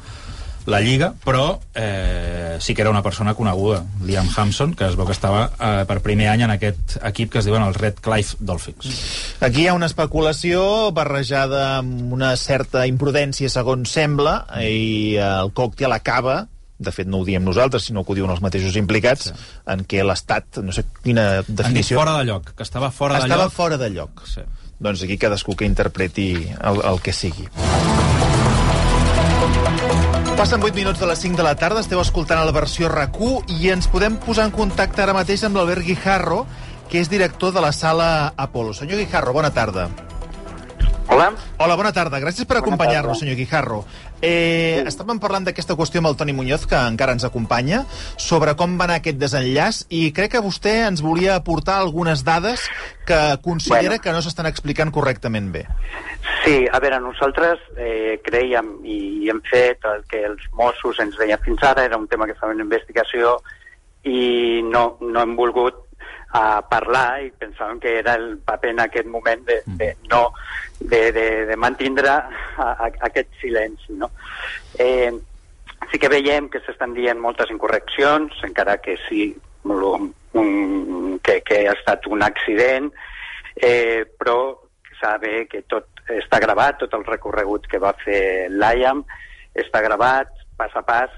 la 0.67 0.81
lliga, 0.81 1.13
però 1.23 1.59
eh, 1.75 2.57
sí 2.59 2.73
que 2.75 2.81
era 2.81 2.89
una 2.91 3.01
persona 3.01 3.33
coneguda, 3.35 3.85
Liam 4.03 4.27
Hampson, 4.35 4.73
que 4.75 4.83
es 4.89 4.97
veu 4.99 5.05
que 5.07 5.13
estava 5.15 5.45
eh, 5.59 5.85
per 5.87 6.01
primer 6.03 6.27
any 6.27 6.41
en 6.43 6.51
aquest 6.51 6.97
equip 7.07 7.31
que 7.31 7.39
es 7.39 7.45
diuen 7.47 7.63
els 7.63 7.77
Red 7.77 8.01
Clive 8.03 8.35
Dolphins. 8.39 9.37
Aquí 9.39 9.61
hi 9.63 9.67
ha 9.71 9.73
una 9.77 9.85
especulació 9.87 10.91
barrejada 10.91 11.77
amb 11.77 12.11
una 12.11 12.33
certa 12.35 12.83
imprudència, 12.89 13.47
segons 13.49 13.93
sembla, 13.95 14.41
i 14.59 15.15
eh, 15.15 15.23
el 15.23 15.53
còctel 15.55 15.93
acaba 15.95 16.47
de 16.77 16.93
fet 16.93 17.09
no 17.09 17.21
ho 17.21 17.25
diem 17.25 17.43
nosaltres, 17.43 17.87
sinó 17.89 18.03
que 18.05 18.13
ho 18.13 18.17
diuen 18.19 18.31
els 18.33 18.43
mateixos 18.43 18.77
implicats, 18.77 19.31
sí. 19.31 19.47
en 19.73 19.83
què 19.89 20.03
l'Estat, 20.05 20.61
no 20.65 20.75
sé 20.75 20.85
quina 21.03 21.43
definició... 21.47 21.97
fora 22.01 22.17
de 22.19 22.27
lloc, 22.29 22.53
que 22.53 22.65
estava 22.65 22.91
fora 22.91 23.17
de 23.17 23.25
estava 23.25 23.47
lloc. 23.47 23.55
fora 23.55 23.81
de 23.81 23.89
lloc. 23.95 24.23
Sí. 24.29 24.45
Doncs 24.79 25.01
aquí 25.03 25.17
cadascú 25.17 25.55
que 25.57 25.65
interpreti 25.65 26.29
el, 26.45 26.81
el 26.85 27.01
que 27.01 27.13
sigui. 27.13 27.47
Passen 30.37 30.61
8 30.61 30.75
minuts 30.77 30.99
de 31.01 31.07
les 31.09 31.19
5 31.19 31.37
de 31.39 31.45
la 31.47 31.55
tarda, 31.57 31.81
esteu 31.81 31.97
escoltant 31.97 32.43
la 32.45 32.53
versió 32.53 32.91
rac 32.93 33.17
i 33.49 33.71
ens 33.73 33.87
podem 33.89 34.19
posar 34.21 34.45
en 34.45 34.53
contacte 34.53 35.01
ara 35.01 35.15
mateix 35.17 35.43
amb 35.47 35.57
l'Albert 35.57 35.81
Guijarro, 35.81 36.45
que 36.91 37.01
és 37.01 37.09
director 37.09 37.55
de 37.55 37.61
la 37.63 37.71
sala 37.73 38.33
Apolo. 38.37 38.73
Senyor 38.77 39.01
Guijarro, 39.01 39.33
bona 39.33 39.49
tarda. 39.49 39.89
Hola. 41.09 41.31
Hola, 41.57 41.75
bona 41.79 41.91
tarda. 41.95 42.19
Gràcies 42.19 42.45
per 42.45 42.59
acompanyar-nos, 42.59 43.21
senyor 43.23 43.37
Guijarro. 43.39 43.81
Eh, 44.21 44.81
estàvem 44.89 45.19
parlant 45.21 45.45
d'aquesta 45.45 45.75
qüestió 45.77 46.01
amb 46.01 46.09
el 46.09 46.15
Toni 46.17 46.33
Muñoz, 46.33 46.65
que 46.69 46.77
encara 46.77 47.13
ens 47.13 47.25
acompanya, 47.27 47.83
sobre 48.17 48.55
com 48.57 48.77
va 48.79 48.87
anar 48.87 48.97
aquest 49.01 49.19
desenllaç, 49.21 49.83
i 49.93 50.09
crec 50.15 50.33
que 50.33 50.41
vostè 50.41 50.87
ens 50.87 51.03
volia 51.05 51.35
aportar 51.37 51.77
algunes 51.77 52.23
dades 52.25 52.65
que 53.05 53.37
considera 53.43 53.97
Bueno. 53.97 54.01
que 54.03 54.11
no 54.11 54.21
s'estan 54.21 54.47
explicant 54.49 54.91
correctament 54.91 55.51
bé. 55.53 55.65
Sí, 56.43 56.65
a 56.71 56.79
veure, 56.79 56.99
nosaltres 56.99 57.59
eh, 57.77 58.19
creiem 58.23 58.79
i 58.83 59.29
hem 59.29 59.41
fet 59.51 59.85
el 59.85 60.03
que 60.09 60.23
els 60.25 60.41
Mossos 60.53 60.99
ens 60.99 61.17
deien 61.17 61.39
fins 61.45 61.61
ara, 61.63 61.85
era 61.85 61.97
un 61.97 62.07
tema 62.07 62.25
que 62.25 62.35
fèiem 62.35 62.55
una 62.55 62.65
investigació 62.65 63.37
i 64.03 64.61
no, 64.63 64.97
no 65.01 65.21
hem 65.21 65.35
volgut 65.35 65.83
a 66.35 66.61
parlar 66.67 67.21
i 67.23 67.31
pensàvem 67.39 67.79
que 67.79 67.97
era 67.99 68.15
el 68.19 68.37
paper 68.45 68.73
en 68.73 68.79
aquest 68.83 69.07
moment 69.07 69.45
de, 69.47 69.61
de 69.79 69.93
no 70.11 70.27
de, 70.79 71.11
de, 71.11 71.45
de 71.45 71.55
mantindre 71.55 72.09
a, 72.09 72.27
a, 72.57 72.91
aquest 73.09 73.29
silenci. 73.41 73.93
No? 73.93 74.11
Eh, 74.77 75.11
sí 75.91 75.99
que 75.99 76.11
veiem 76.11 76.49
que 76.49 76.61
s'estan 76.65 76.95
dient 76.97 77.19
moltes 77.21 77.51
incorreccions, 77.53 78.33
encara 78.47 78.77
que 78.81 78.97
sí 79.07 79.29
un, 79.67 81.19
que, 81.23 81.41
que 81.41 81.63
ha 81.67 81.75
estat 81.75 82.07
un 82.07 82.23
accident, 82.23 82.91
eh, 83.55 84.05
però 84.17 84.57
saber 85.01 85.45
que 85.51 85.63
tot 85.69 85.89
està 86.13 86.39
gravat, 86.39 86.79
tot 86.81 86.93
el 86.97 87.05
recorregut 87.05 87.67
que 87.69 87.81
va 87.81 87.93
fer 88.03 88.47
l'IAM 88.49 89.03
està 89.57 89.81
gravat 89.83 90.31
pas 90.57 90.73
a 90.77 90.83
pas 90.85 91.13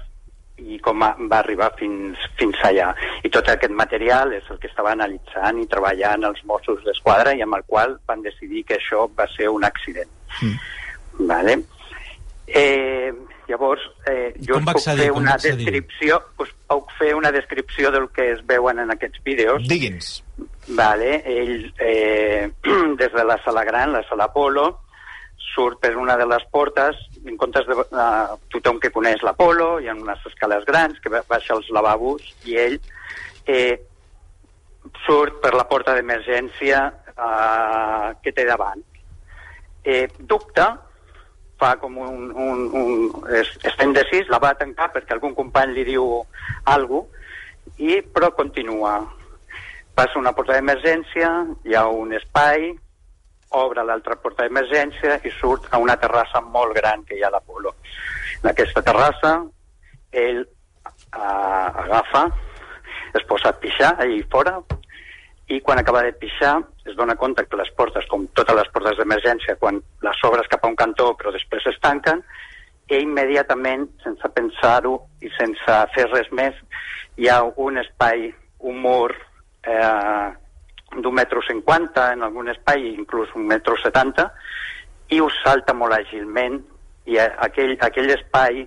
i 0.66 0.78
com 0.84 1.02
va 1.02 1.38
arribar 1.38 1.70
fins, 1.78 2.20
fins 2.38 2.60
allà. 2.66 2.90
I 3.24 3.30
tot 3.32 3.48
aquest 3.48 3.74
material 3.76 4.34
és 4.36 4.46
el 4.50 4.60
que 4.62 4.70
estava 4.70 4.92
analitzant 4.96 5.60
i 5.62 5.68
treballant 5.70 6.28
els 6.28 6.44
Mossos 6.48 6.82
d'Esquadra 6.84 7.34
i 7.36 7.42
amb 7.46 7.58
el 7.58 7.66
qual 7.66 7.98
van 8.08 8.22
decidir 8.26 8.64
que 8.68 8.78
això 8.78 9.06
va 9.16 9.28
ser 9.36 9.48
un 9.48 9.64
accident. 9.64 10.10
Mm. 10.40 11.26
Vale? 11.30 11.58
Eh, 12.46 13.12
llavors, 13.48 13.82
eh, 14.10 14.34
jo 14.46 14.58
us 14.58 14.66
puc 14.66 14.82
fer 14.82 15.10
una 15.14 15.36
descripció, 15.38 16.20
us 16.42 16.52
puc 16.70 16.92
fer 16.98 17.14
una 17.14 17.30
descripció 17.34 17.90
del 17.94 18.08
que 18.14 18.30
es 18.32 18.44
veuen 18.46 18.82
en 18.82 18.90
aquests 18.94 19.22
vídeos. 19.26 19.66
Digui'ns. 19.68 20.12
Vale, 20.78 21.22
ell, 21.26 21.72
eh, 21.78 22.50
des 23.00 23.12
de 23.12 23.24
la 23.24 23.38
sala 23.44 23.64
gran, 23.64 23.92
la 23.92 24.02
sala 24.08 24.30
Apolo, 24.30 24.68
surt 25.54 25.80
per 25.82 25.96
una 25.98 26.16
de 26.16 26.26
les 26.28 26.44
portes, 26.52 26.98
en 27.26 27.36
comptes 27.40 27.66
de 27.68 27.76
uh, 27.76 28.36
tothom 28.52 28.80
que 28.82 28.92
coneix 28.94 29.22
l'Apolo, 29.26 29.78
hi 29.80 29.88
ha 29.90 29.96
unes 29.96 30.26
escales 30.30 30.66
grans 30.68 31.00
que 31.02 31.12
baixa 31.12 31.56
els 31.56 31.70
lavabos 31.74 32.26
i 32.48 32.56
ell 32.60 32.76
eh, 33.46 33.80
surt 35.04 35.40
per 35.42 35.54
la 35.56 35.66
porta 35.68 35.94
d'emergència 35.96 36.84
uh, 36.90 38.12
que 38.22 38.32
té 38.36 38.46
davant. 38.48 38.82
Eh, 39.84 40.06
dubta, 40.18 40.72
fa 41.60 41.74
com 41.80 41.98
un... 42.00 42.30
un, 42.32 42.66
un 42.80 43.32
es, 43.36 43.52
està 43.68 43.86
indecis, 43.88 44.28
la 44.32 44.40
va 44.42 44.56
tancar 44.58 44.90
perquè 44.94 45.16
algun 45.16 45.36
company 45.36 45.74
li 45.76 45.86
diu 45.92 46.22
alguna 46.72 47.18
i, 47.80 48.00
però 48.02 48.30
continua. 48.36 48.98
Passa 49.96 50.18
una 50.20 50.32
porta 50.36 50.56
d'emergència, 50.56 51.30
hi 51.66 51.76
ha 51.76 51.86
un 51.88 52.14
espai, 52.16 52.70
obre 53.58 53.82
l'altra 53.84 54.16
porta 54.16 54.46
d'emergència 54.46 55.18
i 55.26 55.32
surt 55.40 55.68
a 55.70 55.78
una 55.82 55.96
terrassa 55.98 56.40
molt 56.40 56.76
gran 56.76 57.02
que 57.04 57.16
hi 57.16 57.22
ha 57.22 57.28
a 57.28 57.34
l'Apolo. 57.34 57.74
En 58.42 58.50
aquesta 58.50 58.82
terrassa, 58.86 59.32
ell 60.10 60.44
uh, 60.44 61.68
agafa, 61.84 62.28
es 63.14 63.26
posa 63.26 63.50
a 63.50 63.58
pixar 63.58 63.96
allà 63.98 64.20
fora 64.30 64.54
i 65.50 65.58
quan 65.66 65.80
acaba 65.80 66.02
de 66.06 66.12
pixar 66.14 66.60
es 66.86 66.94
dona 66.96 67.16
compte 67.18 67.42
que 67.46 67.58
les 67.58 67.70
portes, 67.74 68.06
com 68.06 68.28
totes 68.38 68.54
les 68.54 68.68
portes 68.70 68.98
d'emergència, 68.98 69.56
quan 69.58 69.80
les 70.06 70.22
obres 70.28 70.46
cap 70.50 70.64
a 70.64 70.70
un 70.70 70.78
cantó 70.78 71.10
però 71.18 71.32
després 71.34 71.66
es 71.66 71.78
tanquen, 71.82 72.22
i 72.90 73.00
immediatament, 73.02 73.88
sense 74.02 74.30
pensar-ho 74.34 74.96
i 75.22 75.30
sense 75.36 75.80
fer 75.94 76.06
res 76.10 76.30
més, 76.34 76.54
hi 77.18 77.28
ha 77.30 77.42
un 77.42 77.78
espai, 77.82 78.30
un 78.66 78.78
mur 78.82 79.10
eh, 79.66 80.30
d'un 80.96 81.14
metro 81.14 81.42
cinquanta, 81.46 82.10
en 82.12 82.24
algun 82.26 82.50
espai 82.50 82.88
inclús 82.94 83.30
un 83.38 83.46
metro 83.46 83.76
setanta, 83.78 84.30
i 85.10 85.20
us 85.22 85.36
salta 85.44 85.74
molt 85.74 85.94
àgilment, 85.96 86.60
i 87.10 87.18
aquell, 87.18 87.76
aquell 87.80 88.10
espai 88.14 88.64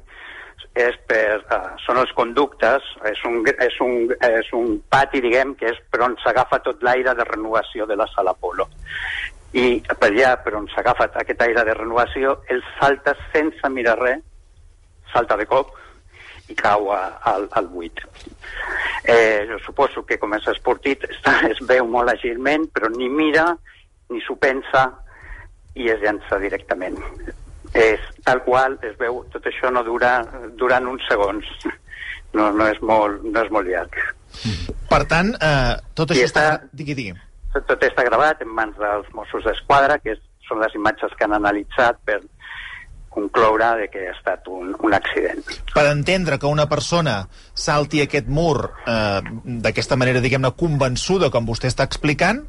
és 0.73 0.95
per, 1.05 1.43
uh, 1.53 1.75
són 1.83 1.99
els 2.01 2.11
conductes, 2.17 2.85
és 3.05 3.19
un, 3.29 3.43
és, 3.51 3.75
un, 3.83 4.09
és 4.25 4.49
un 4.57 4.79
pati, 4.89 5.21
diguem, 5.21 5.53
que 5.59 5.69
és 5.69 5.79
per 5.91 6.01
on 6.07 6.15
s'agafa 6.23 6.63
tot 6.65 6.81
l'aire 6.81 7.13
de 7.13 7.27
renovació 7.29 7.85
de 7.85 7.97
la 7.99 8.07
sala 8.15 8.33
Polo. 8.33 8.65
I 9.53 9.83
per 9.85 10.09
allà, 10.09 10.33
per 10.41 10.55
on 10.57 10.65
s'agafa 10.73 11.11
aquest 11.21 11.43
aire 11.45 11.61
de 11.67 11.75
renovació, 11.77 12.39
el 12.49 12.63
salta 12.79 13.13
sense 13.35 13.69
mirar 13.69 13.99
res, 13.99 14.23
salta 15.13 15.37
de 15.37 15.45
cop, 15.45 15.75
i 16.49 16.55
cau 16.55 16.89
a, 16.91 17.01
al, 17.29 17.47
al 17.51 17.67
buit. 17.71 17.99
Eh, 19.03 19.45
jo 19.49 19.59
suposo 19.65 20.03
que 20.07 20.17
com 20.19 20.35
és 20.37 20.47
esportit 20.51 21.05
està, 21.11 21.37
es 21.49 21.61
veu 21.69 21.87
molt 21.89 22.11
àgilment, 22.13 22.67
però 22.73 22.91
ni 22.93 23.09
mira, 23.09 23.49
ni 24.11 24.21
s'ho 24.25 24.35
pensa 24.39 24.89
i 25.79 25.89
es 25.89 26.01
llança 26.03 26.39
directament. 26.41 26.99
És 27.73 28.01
tal 28.25 28.43
qual, 28.45 28.77
es 28.85 28.97
veu, 28.99 29.23
tot 29.33 29.47
això 29.49 29.71
no 29.73 29.81
dura 29.85 30.19
durant 30.59 30.87
uns 30.91 31.05
segons. 31.09 31.47
No, 32.33 32.49
no, 32.49 32.65
és, 32.65 32.79
molt, 32.81 33.21
no 33.29 33.41
és 33.43 33.49
molt 33.53 33.69
llarg. 33.69 33.97
Per 34.89 35.01
tant, 35.09 35.33
eh, 35.37 35.73
tot 35.97 36.13
això 36.13 36.25
està... 36.25 36.45
està... 36.57 36.69
Digui, 36.73 36.95
digui. 36.97 37.17
Tot 37.53 37.83
està 37.85 38.05
gravat 38.05 38.41
en 38.41 38.49
mans 38.49 38.77
dels 38.79 39.09
Mossos 39.13 39.45
d'Esquadra, 39.45 39.99
que 40.01 40.15
són 40.47 40.61
les 40.61 40.73
imatges 40.77 41.13
que 41.17 41.27
han 41.27 41.35
analitzat 41.37 41.99
per, 42.05 42.19
concloure 43.13 43.69
de 43.79 43.87
que 43.93 44.07
ha 44.09 44.15
estat 44.15 44.47
un, 44.51 44.73
un 44.83 44.97
accident. 44.97 45.41
Per 45.73 45.85
entendre 45.89 46.39
que 46.41 46.49
una 46.49 46.67
persona 46.71 47.21
salti 47.53 48.03
aquest 48.03 48.27
mur 48.27 48.71
eh, 48.85 49.21
d'aquesta 49.63 49.97
manera, 49.99 50.23
diguem-ne, 50.23 50.53
convençuda, 50.57 51.31
com 51.33 51.47
vostè 51.47 51.71
està 51.71 51.87
explicant, 51.87 52.43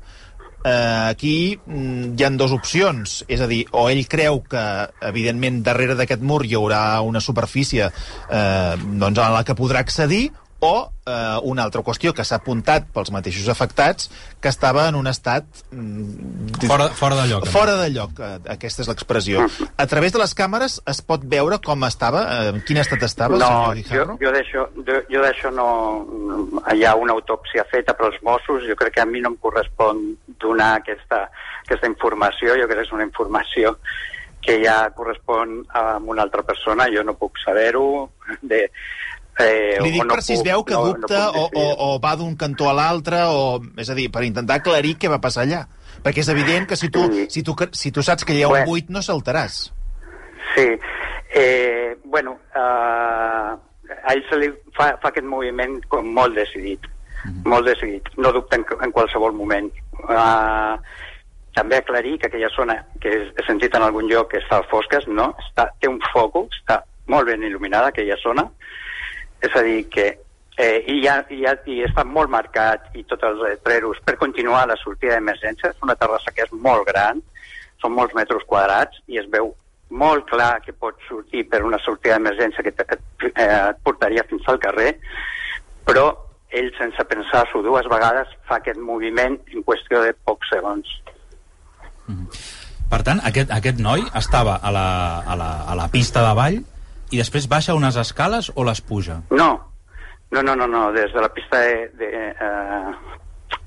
eh, 0.65 1.09
aquí 1.11 1.37
mm, 1.67 2.15
hi 2.17 2.27
han 2.27 2.39
dues 2.41 2.55
opcions. 2.57 3.21
És 3.29 3.45
a 3.45 3.49
dir, 3.51 3.65
o 3.73 3.87
ell 3.93 4.05
creu 4.11 4.41
que, 4.51 4.65
evidentment, 5.11 5.63
darrere 5.67 5.99
d'aquest 5.99 6.25
mur 6.25 6.43
hi 6.45 6.57
haurà 6.59 6.85
una 7.05 7.23
superfície 7.25 7.91
eh, 7.91 8.75
doncs, 8.81 9.21
a 9.21 9.31
la 9.37 9.45
que 9.45 9.57
podrà 9.59 9.85
accedir, 9.85 10.27
o 10.65 10.93
eh, 11.07 11.39
una 11.43 11.65
altra 11.67 11.83
qüestió 11.85 12.15
que 12.17 12.25
s'ha 12.25 12.39
apuntat 12.41 12.87
pels 12.95 13.11
mateixos 13.13 13.49
afectats 13.53 14.09
que 14.41 14.49
estava 14.49 14.87
en 14.89 14.97
un 14.97 15.11
estat 15.11 15.45
mm, 15.71 16.65
fora, 16.65 16.89
fora 16.97 17.19
de 17.21 17.27
lloc 17.31 17.49
fora 17.53 17.77
de 17.83 17.91
lloc, 17.93 18.21
eh, 18.21 18.39
aquesta 18.55 18.85
és 18.85 18.91
l'expressió. 18.91 19.45
A 19.77 19.87
través 19.91 20.15
de 20.15 20.23
les 20.23 20.33
càmeres 20.39 20.79
es 20.91 21.03
pot 21.05 21.27
veure 21.37 21.61
com 21.65 21.85
estava, 21.89 22.25
eh, 22.39 22.55
en 22.55 22.65
quin 22.65 22.81
estat 22.81 23.05
estava 23.07 23.39
no, 23.41 23.53
jo, 23.91 24.09
jo 24.23 24.33
d'això 24.39 24.67
jo 25.13 25.27
d'això 25.27 25.53
no 25.53 25.69
hi 26.73 26.87
ha 26.89 26.97
una 26.97 27.17
autòpsia 27.19 27.67
feta 27.71 27.97
pels 27.99 28.17
Mossos 28.25 28.65
jo 28.69 28.79
crec 28.81 28.97
que 28.97 29.05
a 29.05 29.09
mi 29.09 29.21
no 29.21 29.35
em 29.35 29.39
correspon 29.43 30.03
donar 30.41 30.75
aquesta, 30.81 31.27
aquesta 31.67 31.91
informació 31.91 32.57
jo 32.57 32.69
crec 32.71 32.85
que 32.85 32.89
és 32.89 32.97
una 32.97 33.07
informació 33.07 33.77
que 34.45 34.61
ja 34.63 34.91
correspon 34.95 35.65
a 35.73 35.97
una 36.05 36.23
altra 36.23 36.43
persona, 36.43 36.87
jo 36.93 37.03
no 37.03 37.17
puc 37.17 37.41
saber-ho 37.41 38.11
de, 38.43 38.67
Eh, 39.41 39.81
Li 39.83 39.91
dic 39.91 40.05
no 40.07 40.15
per 40.15 40.23
si 40.23 40.37
es 40.37 40.45
veu 40.47 40.63
que 40.63 40.77
no, 40.77 40.85
dubta 40.93 41.25
no 41.35 41.43
o, 41.43 41.49
o, 41.59 41.65
o 41.87 41.89
va 42.03 42.15
d'un 42.19 42.37
cantó 42.39 42.69
a 42.71 42.75
l'altre, 42.77 43.25
o, 43.27 43.59
és 43.81 43.91
a 43.91 43.97
dir, 43.99 44.07
per 44.15 44.23
intentar 44.27 44.61
aclarir 44.61 44.95
què 45.01 45.11
va 45.11 45.19
passar 45.23 45.43
allà. 45.43 45.65
Perquè 46.05 46.23
és 46.23 46.31
evident 46.31 46.69
que 46.71 46.79
si 46.79 46.91
tu, 46.95 47.03
sí. 47.11 47.27
si 47.31 47.43
tu, 47.43 47.57
si 47.73 47.91
tu 47.95 48.05
saps 48.07 48.27
que 48.27 48.37
hi 48.37 48.45
ha 48.45 48.51
bueno. 48.53 48.69
un 48.69 48.71
buit, 48.71 48.91
no 48.95 49.03
saltaràs. 49.03 49.61
Sí. 50.55 50.67
Eh, 51.35 51.97
bueno, 52.05 52.37
uh, 52.55 53.55
a 53.57 54.13
ell 54.13 54.23
se 54.29 54.39
li 54.39 54.51
fa, 54.77 54.93
fa 55.03 55.11
aquest 55.11 55.27
moviment 55.27 55.81
com 55.91 56.07
molt 56.15 56.37
decidit. 56.39 56.87
Mm 57.25 57.31
-hmm. 57.31 57.49
Molt 57.51 57.67
decidit. 57.67 58.09
No 58.17 58.33
dubta 58.33 58.57
en, 58.57 58.65
en 58.83 58.93
qualsevol 58.93 59.33
moment. 59.33 59.73
Uh, 60.05 60.79
també 61.55 61.77
aclarir 61.77 62.19
que 62.19 62.27
aquella 62.27 62.51
zona 62.51 62.85
que 63.01 63.09
he 63.09 63.47
sentit 63.47 63.75
en 63.75 63.83
algun 63.83 64.09
lloc 64.11 64.31
que 64.31 64.39
està 64.43 64.63
fosques, 64.71 65.07
no? 65.07 65.35
Està, 65.39 65.71
té 65.81 65.89
un 65.89 66.01
focus, 66.13 66.51
està 66.61 66.83
molt 67.07 67.27
ben 67.27 67.43
il·luminada 67.43 67.89
aquella 67.89 68.17
zona, 68.23 68.49
és 69.45 69.57
a 69.57 69.63
dir, 69.67 69.81
que 69.93 70.07
eh, 70.57 70.85
i, 70.87 71.01
ja, 71.05 71.19
i, 71.31 71.43
ja, 71.43 71.55
i 71.67 71.83
està 71.87 72.05
molt 72.07 72.31
marcat 72.33 72.95
i 72.95 73.05
tots 73.11 73.27
els 73.27 73.43
retreros 73.43 74.01
per 74.07 74.17
continuar 74.21 74.65
la 74.71 74.79
sortida 74.81 75.19
d'emergència. 75.19 75.73
És 75.73 75.87
una 75.87 75.97
terrassa 75.99 76.33
que 76.35 76.47
és 76.47 76.57
molt 76.67 76.87
gran, 76.89 77.23
són 77.83 77.97
molts 77.97 78.15
metres 78.17 78.45
quadrats 78.49 79.01
i 79.11 79.21
es 79.21 79.29
veu 79.33 79.53
molt 79.95 80.27
clar 80.31 80.59
que 80.65 80.73
pot 80.73 80.99
sortir 81.09 81.45
per 81.51 81.63
una 81.67 81.79
sortida 81.85 82.17
d'emergència 82.17 82.65
que 82.65 82.73
et, 82.73 82.85
et, 82.97 83.25
eh, 83.35 83.73
portaria 83.85 84.25
fins 84.31 84.47
al 84.49 84.59
carrer, 84.63 84.95
però 85.87 86.09
ell, 86.55 86.71
sense 86.79 87.05
pensar-s'ho 87.11 87.63
dues 87.67 87.87
vegades, 87.91 88.31
fa 88.49 88.61
aquest 88.61 88.79
moviment 88.81 89.37
en 89.53 89.65
qüestió 89.67 90.01
de 90.03 90.15
pocs 90.25 90.51
segons. 90.55 90.87
Mm 92.07 92.15
-hmm. 92.15 92.29
Per 92.91 93.03
tant, 93.03 93.21
aquest, 93.25 93.51
aquest 93.51 93.79
noi 93.79 94.05
estava 94.15 94.57
a 94.63 94.71
la, 94.71 94.89
a, 95.27 95.35
la, 95.37 95.51
a 95.67 95.75
la 95.75 95.89
pista 95.89 96.23
de 96.29 96.35
ball 96.35 96.59
i 97.15 97.21
després 97.21 97.47
baixa 97.51 97.77
unes 97.79 97.97
escales 98.01 98.51
o 98.55 98.65
les 98.67 98.81
puja? 98.83 99.21
No, 99.31 99.51
no, 100.35 100.43
no, 100.43 100.57
no, 100.59 100.67
no. 100.67 100.91
des 100.93 101.13
de 101.15 101.21
la 101.23 101.33
pista 101.33 101.61
de... 101.61 101.89
de 102.01 102.09
eh, 102.31 102.95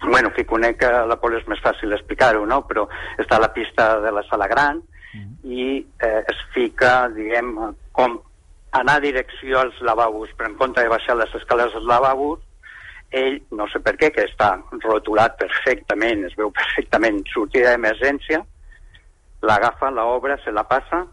bueno, 0.03 0.31
que 0.33 0.45
conec 0.45 0.77
que 0.81 0.89
la 1.09 1.15
Pol 1.17 1.37
és 1.37 1.45
més 1.49 1.61
fàcil 1.63 1.95
explicar-ho, 1.95 2.43
no? 2.45 2.59
però 2.67 2.85
està 3.17 3.37
a 3.37 3.41
la 3.41 3.53
pista 3.53 3.99
de 4.03 4.11
la 4.13 4.23
sala 4.29 4.47
gran 4.47 4.77
mm 4.77 5.19
-hmm. 5.19 5.51
i 5.51 5.85
eh, 5.99 6.23
es 6.27 6.39
fica, 6.53 7.09
diguem, 7.09 7.55
com 7.91 8.19
anar 8.71 8.97
a 8.97 8.99
direcció 8.99 9.59
als 9.59 9.79
lavabos, 9.81 10.29
però 10.37 10.49
en 10.49 10.57
compte 10.57 10.81
de 10.81 10.89
baixar 10.89 11.15
les 11.17 11.33
escales 11.35 11.73
als 11.73 11.85
lavabos, 11.85 12.39
ell, 13.11 13.41
no 13.51 13.67
sé 13.67 13.79
per 13.79 13.95
què, 13.95 14.11
que 14.11 14.25
està 14.25 14.61
rotulat 14.83 15.37
perfectament, 15.37 16.25
es 16.25 16.35
veu 16.35 16.51
perfectament, 16.51 17.23
sortida 17.33 17.71
d'emergència, 17.71 18.43
l'agafa, 19.41 19.89
l'obra, 19.91 20.37
se 20.43 20.51
la 20.51 20.67
passa 20.67 21.07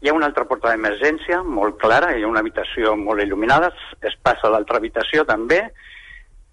hi 0.00 0.08
ha 0.08 0.14
una 0.14 0.28
altra 0.30 0.46
porta 0.46 0.70
d'emergència 0.70 1.42
molt 1.42 1.78
clara, 1.82 2.12
hi 2.14 2.22
ha 2.22 2.30
una 2.30 2.42
habitació 2.44 2.94
molt 2.96 3.22
il·luminada, 3.24 3.72
es 4.02 4.14
passa 4.22 4.46
a 4.46 4.52
l'altra 4.54 4.78
habitació 4.78 5.24
també, 5.26 5.64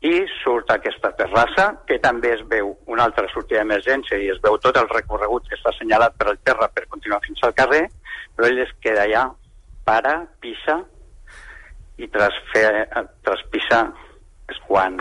i 0.06 0.26
surt 0.44 0.70
aquesta 0.74 1.12
terrassa, 1.18 1.68
que 1.88 1.98
també 2.02 2.34
es 2.36 2.42
veu 2.50 2.74
una 2.92 3.06
altra 3.08 3.30
sortida 3.34 3.62
d'emergència 3.62 4.20
i 4.22 4.30
es 4.34 4.42
veu 4.44 4.58
tot 4.62 4.78
el 4.78 4.90
recorregut 4.92 5.48
que 5.50 5.58
està 5.58 5.72
assenyalat 5.72 6.18
per 6.20 6.30
al 6.30 6.42
terra 6.46 6.70
per 6.74 6.86
continuar 6.90 7.22
fins 7.26 7.42
al 7.44 7.56
carrer, 7.58 7.86
però 8.36 8.50
ell 8.50 8.62
es 8.66 8.74
queda 8.84 9.06
allà, 9.06 9.26
para, 9.86 10.18
pisa, 10.42 10.82
i 11.98 12.10
tras, 12.12 12.36
fer, 12.52 12.70
tras 13.24 13.42
pisar 13.54 13.86
és 14.52 14.58
quan 14.68 14.98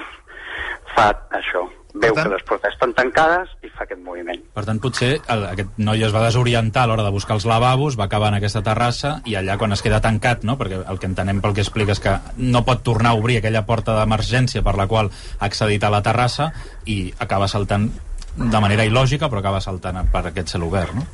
fa 0.94 1.10
això. 1.30 1.64
Veu 1.94 2.10
tant- 2.10 2.26
que 2.26 2.32
les 2.32 2.42
portes 2.42 2.72
estan 2.74 2.90
tancades 2.92 3.52
i 3.62 3.68
fa 3.70 3.84
aquest 3.84 4.00
moviment. 4.02 4.40
Per 4.54 4.64
tant, 4.66 4.80
potser 4.82 5.12
el, 5.30 5.44
aquest 5.46 5.76
noi 5.78 6.02
es 6.02 6.14
va 6.14 6.24
desorientar 6.24 6.82
a 6.82 6.88
l'hora 6.90 7.04
de 7.06 7.12
buscar 7.14 7.36
els 7.36 7.46
lavabos, 7.46 7.94
va 8.00 8.08
acabar 8.08 8.32
en 8.32 8.40
aquesta 8.40 8.64
terrassa 8.66 9.20
i 9.30 9.36
allà 9.38 9.54
quan 9.60 9.72
es 9.76 9.82
queda 9.82 10.00
tancat, 10.02 10.42
no? 10.42 10.58
perquè 10.58 10.80
el 10.82 10.98
que 10.98 11.06
entenem 11.06 11.38
pel 11.40 11.54
que 11.54 11.62
explica 11.62 11.94
és 11.94 12.02
que 12.02 12.16
no 12.42 12.64
pot 12.66 12.82
tornar 12.82 13.12
a 13.14 13.20
obrir 13.20 13.38
aquella 13.38 13.62
porta 13.66 13.94
d'emergència 14.00 14.64
per 14.66 14.74
la 14.74 14.88
qual 14.90 15.12
ha 15.38 15.46
accedit 15.46 15.84
a 15.86 15.92
la 15.94 16.02
terrassa 16.02 16.50
i 16.84 17.14
acaba 17.18 17.46
saltant 17.46 17.86
de 18.34 18.60
manera 18.60 18.82
il·lògica, 18.84 19.30
però 19.30 19.38
acaba 19.38 19.60
saltant 19.62 20.02
per 20.10 20.26
aquest 20.26 20.50
cel 20.56 20.66
obert, 20.66 20.98
no? 20.98 21.06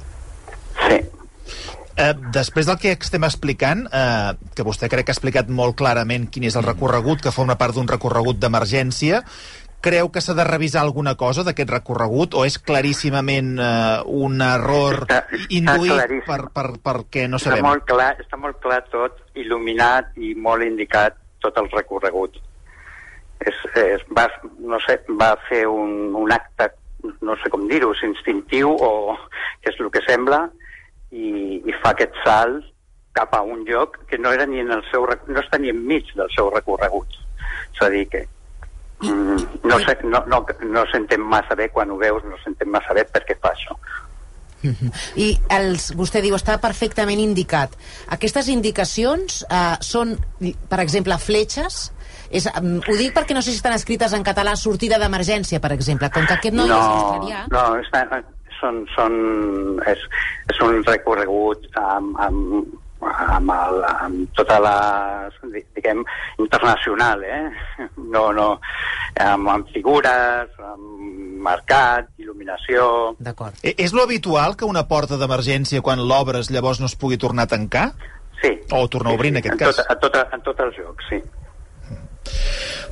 Sí. 0.88 1.02
Eh, 1.96 2.14
després 2.32 2.66
del 2.68 2.78
que 2.78 2.92
estem 2.94 3.24
explicant, 3.26 3.86
eh, 3.92 4.32
que 4.56 4.64
vostè 4.64 4.88
crec 4.88 5.06
que 5.08 5.12
ha 5.12 5.16
explicat 5.18 5.48
molt 5.48 5.76
clarament 5.76 6.28
quin 6.30 6.44
és 6.48 6.56
el 6.56 6.62
recorregut, 6.64 7.20
que 7.20 7.32
forma 7.34 7.56
part 7.58 7.74
d'un 7.74 7.88
recorregut 7.90 8.38
d'emergència, 8.40 9.22
creu 9.80 10.10
que 10.12 10.20
s'ha 10.20 10.34
de 10.36 10.44
revisar 10.44 10.82
alguna 10.82 11.14
cosa 11.16 11.42
d'aquest 11.42 11.70
recorregut 11.72 12.34
o 12.36 12.44
és 12.44 12.58
claríssimament 12.58 13.54
eh, 13.58 14.02
un 14.06 14.40
error 14.44 15.02
Està- 15.06 15.22
està 15.30 15.46
induït 15.56 15.94
claríssim. 15.94 16.26
per, 16.26 16.40
per, 16.52 16.66
perquè 16.84 17.26
no 17.28 17.40
Està 17.40 17.50
sabem? 17.54 17.64
molt, 17.64 17.84
clar, 17.88 18.10
està 18.20 18.36
molt 18.36 18.60
clar 18.60 18.82
tot, 18.92 19.18
il·luminat 19.34 20.12
i 20.20 20.34
molt 20.36 20.62
indicat 20.66 21.16
tot 21.40 21.56
el 21.56 21.70
recorregut. 21.72 22.36
És, 23.40 23.56
és, 23.80 24.02
va, 24.16 24.26
no 24.60 24.76
sé, 24.84 24.98
va 25.16 25.32
fer 25.48 25.62
un, 25.66 26.14
un 26.14 26.32
acte, 26.32 26.68
no 27.24 27.34
sé 27.40 27.48
com 27.48 27.64
dir-ho, 27.68 27.94
instintiu 28.04 28.74
o 28.76 29.16
és 29.68 29.80
el 29.80 29.88
que 29.90 30.04
sembla, 30.06 30.50
i, 31.10 31.60
i 31.66 31.78
fa 31.82 31.94
aquest 31.94 32.16
salt 32.24 32.66
cap 33.16 33.34
a 33.34 33.40
un 33.42 33.64
lloc 33.66 33.98
que 34.06 34.18
no 34.18 34.32
era 34.32 34.46
ni 34.46 34.60
en 34.62 34.70
el 34.70 34.84
seu 34.90 35.06
no 35.06 35.40
està 35.40 35.58
ni 35.58 35.72
enmig 35.72 36.12
del 36.16 36.30
seu 36.34 36.50
recorregut. 36.54 37.18
És 37.74 37.82
a 37.82 37.90
dir, 37.90 38.04
que 38.12 38.22
mm, 39.02 39.64
no, 39.64 39.80
sé, 39.82 39.96
no, 40.04 40.22
no, 40.30 40.44
no 40.70 40.84
s'entén 40.92 41.24
massa 41.24 41.58
bé 41.58 41.68
quan 41.74 41.90
ho 41.90 41.98
veus, 41.98 42.22
no 42.24 42.38
s'entén 42.44 42.70
massa 42.70 42.94
bé 42.94 43.04
per 43.10 43.24
què 43.26 43.36
fa 43.42 43.52
això. 43.56 43.76
I 45.16 45.30
els, 45.56 45.90
vostè 45.96 46.20
diu, 46.20 46.34
està 46.36 46.58
perfectament 46.60 47.20
indicat. 47.22 47.72
Aquestes 48.12 48.50
indicacions 48.52 49.40
eh, 49.48 49.76
són, 49.80 50.18
per 50.68 50.82
exemple, 50.84 51.16
fletxes? 51.18 51.86
És, 52.30 52.46
um, 52.60 52.76
ho 52.78 52.96
dic 52.98 53.14
perquè 53.16 53.34
no 53.34 53.42
sé 53.42 53.50
si 53.50 53.58
estan 53.58 53.74
escrites 53.74 54.12
en 54.14 54.22
català 54.26 54.52
sortida 54.60 55.00
d'emergència, 55.02 55.62
per 55.64 55.72
exemple. 55.74 56.10
Com 56.14 56.28
que 56.28 56.36
aquest 56.36 56.54
noi 56.54 56.68
és 56.68 56.76
australià... 56.76 57.46
no, 57.50 57.64
està, 57.80 58.04
són, 58.60 58.84
són, 58.94 59.16
és, 59.88 60.04
és 60.52 60.62
un 60.66 60.84
recorregut 60.86 61.66
amb, 61.80 62.16
amb, 62.20 62.70
amb, 63.00 63.52
el, 63.54 63.82
amb 63.88 64.36
tota 64.36 64.58
la, 64.60 64.76
diguem, 65.74 66.04
internacional, 66.38 67.24
eh? 67.24 67.42
No, 68.10 68.30
no, 68.36 68.48
amb, 69.16 69.48
amb 69.48 69.74
figures, 69.74 70.52
amb 70.72 71.40
mercat, 71.40 72.10
il·luminació... 72.20 73.16
D'acord. 73.18 73.56
Eh, 73.64 73.74
És 73.78 73.94
lo 73.96 74.04
habitual 74.04 74.56
que 74.56 74.68
una 74.68 74.86
porta 74.88 75.16
d'emergència, 75.20 75.82
quan 75.84 76.02
l'obres, 76.04 76.52
llavors 76.52 76.82
no 76.82 76.90
es 76.90 76.96
pugui 77.00 77.18
tornar 77.20 77.48
a 77.48 77.54
tancar? 77.54 77.90
Sí. 78.40 78.54
O 78.72 78.86
tornar 78.88 79.12
a 79.12 79.18
obrir, 79.18 79.32
en 79.34 79.40
aquest 79.40 79.56
en 79.56 79.60
cas. 79.60 79.80
Tot, 79.80 79.92
en, 79.92 80.00
tot, 80.04 80.34
en 80.36 80.44
tots 80.44 80.66
els 80.66 80.76
jocs, 80.80 81.08
sí. 81.12 81.20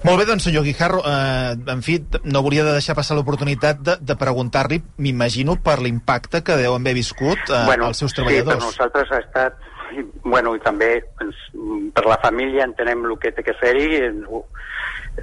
Molt 0.04 0.20
bé, 0.20 0.26
doncs, 0.28 0.44
senyor 0.46 0.62
Guijarro, 0.62 1.00
eh, 1.04 1.56
en 1.74 1.80
fi, 1.82 1.98
no 2.24 2.42
volia 2.46 2.62
de 2.64 2.76
deixar 2.76 2.94
passar 2.94 3.16
l'oportunitat 3.18 3.80
de, 3.82 3.96
de 4.00 4.14
preguntar-li, 4.16 4.78
m'imagino, 5.02 5.56
per 5.58 5.80
l'impacte 5.82 6.44
que 6.46 6.54
deu 6.60 6.76
haver 6.76 6.94
viscut 6.94 7.50
eh, 7.50 7.64
els 7.74 7.98
seus 7.98 8.14
Sí, 8.14 8.20
per 8.22 8.28
treballadors. 8.28 8.64
nosaltres 8.70 9.10
ha 9.12 9.18
estat... 9.24 9.58
i, 9.96 10.04
Bueno, 10.22 10.52
i 10.54 10.60
també 10.60 11.00
per 11.96 12.04
la 12.06 12.18
família 12.22 12.66
entenem 12.68 13.06
el 13.08 13.16
que 13.18 13.32
té 13.32 13.42
que 13.42 13.54
fer-hi, 13.58 14.02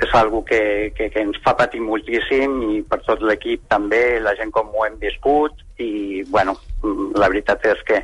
és 0.01 0.13
algo 0.17 0.41
que, 0.43 0.91
que, 0.97 1.07
que 1.13 1.21
ens 1.21 1.37
fa 1.45 1.53
patir 1.55 1.79
moltíssim 1.85 2.57
i 2.73 2.81
per 2.89 2.97
tot 3.05 3.21
l'equip 3.23 3.63
també, 3.71 4.19
la 4.19 4.33
gent 4.35 4.51
com 4.51 4.73
ho 4.73 4.83
hem 4.87 4.97
viscut 4.99 5.53
i, 5.79 6.23
bueno, 6.33 6.57
la 7.15 7.29
veritat 7.31 7.63
és 7.71 7.83
que 7.87 8.01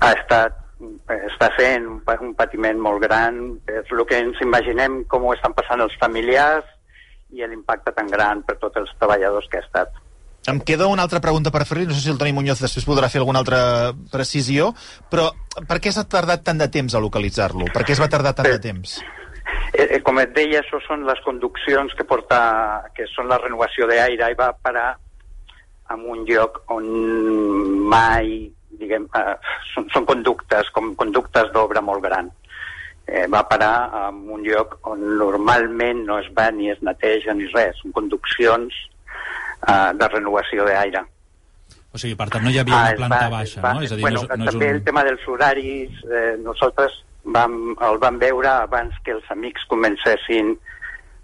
ha 0.00 0.12
estat 0.14 0.56
està 0.76 1.48
sent 1.56 1.86
un, 1.88 2.00
un 2.04 2.32
patiment 2.36 2.80
molt 2.82 3.02
gran, 3.04 3.38
és 3.70 3.92
el 3.92 4.02
que 4.08 4.18
ens 4.20 4.40
imaginem 4.44 5.04
com 5.10 5.24
ho 5.24 5.34
estan 5.36 5.54
passant 5.56 5.80
els 5.80 5.96
familiars 6.00 6.66
i 7.32 7.46
l'impacte 7.46 7.94
tan 7.96 8.10
gran 8.12 8.42
per 8.46 8.58
tots 8.60 8.76
els 8.80 8.92
treballadors 9.00 9.48
que 9.50 9.60
ha 9.60 9.64
estat. 9.64 10.02
Em 10.46 10.60
queda 10.62 10.86
una 10.86 11.02
altra 11.02 11.18
pregunta 11.18 11.50
per 11.50 11.64
fer-li, 11.66 11.88
no 11.88 11.94
sé 11.96 12.04
si 12.04 12.10
el 12.12 12.18
Toni 12.20 12.30
Muñoz 12.36 12.60
després 12.62 12.86
podrà 12.86 13.08
fer 13.10 13.18
alguna 13.18 13.40
altra 13.42 13.92
precisió, 14.12 14.70
però 15.10 15.32
per 15.66 15.80
què 15.82 15.90
s'ha 15.90 16.06
tardat 16.06 16.44
tant 16.46 16.60
de 16.60 16.68
temps 16.70 16.94
a 16.94 17.02
localitzar-lo? 17.02 17.66
Per 17.74 17.82
què 17.82 17.96
es 17.96 18.02
va 18.02 18.10
tardar 18.12 18.36
tant 18.36 18.46
de 18.52 18.60
temps? 18.62 19.00
Eh, 19.72 19.88
eh, 19.96 20.00
com 20.06 20.20
et 20.22 20.30
deia, 20.36 20.60
això 20.62 20.78
són 20.86 21.02
les 21.08 21.18
conduccions 21.24 21.92
que 21.98 22.06
porta, 22.06 22.38
que 22.94 23.08
són 23.10 23.26
la 23.32 23.40
renovació 23.42 23.88
d'aire 23.90 24.30
i 24.30 24.38
va 24.38 24.52
parar 24.62 24.92
en 25.90 26.06
un 26.14 26.22
lloc 26.28 26.62
on 26.74 26.86
mai, 27.90 28.46
diguem, 28.80 29.06
eh, 29.16 29.34
són, 29.74 29.88
són 29.94 30.06
conductes, 30.08 30.70
com 30.74 30.94
conductes 30.98 31.50
d'obra 31.54 31.82
molt 31.82 32.02
gran. 32.04 32.30
Eh, 33.06 33.26
va 33.30 33.44
parar 33.48 33.90
en 34.08 34.22
un 34.34 34.42
lloc 34.42 34.78
on 34.90 35.02
normalment 35.18 36.00
no 36.08 36.18
es 36.18 36.26
va 36.36 36.48
ni 36.50 36.70
es 36.72 36.80
neteja 36.82 37.34
ni 37.38 37.46
res, 37.52 37.76
són 37.82 37.92
conduccions 37.94 38.74
eh, 39.68 39.92
de 39.94 40.08
renovació 40.08 40.64
d'aire. 40.66 41.04
O 41.94 41.98
sigui, 41.98 42.16
per 42.18 42.26
tant, 42.28 42.42
no 42.44 42.50
hi 42.52 42.58
havia 42.60 42.76
Ah, 42.76 42.88
una 42.90 42.96
planta 42.96 43.20
va- 43.28 43.36
baixa, 43.38 43.60
va- 43.62 43.74
no? 43.74 43.82
És 43.86 43.92
a 43.92 43.96
dir, 43.96 44.02
bueno, 44.02 44.20
no 44.20 44.26
és, 44.26 44.38
no 44.38 44.44
és 44.44 44.50
també 44.50 44.70
el 44.70 44.80
un... 44.80 44.84
tema 44.84 45.04
dels 45.06 45.22
horaris, 45.28 46.00
eh, 46.10 46.32
nosaltres 46.42 46.98
vam, 47.24 47.54
el 47.88 47.98
vam 48.02 48.18
veure 48.18 48.48
abans 48.50 48.94
que 49.04 49.14
els 49.16 49.30
amics 49.30 49.64
comencessin 49.70 50.56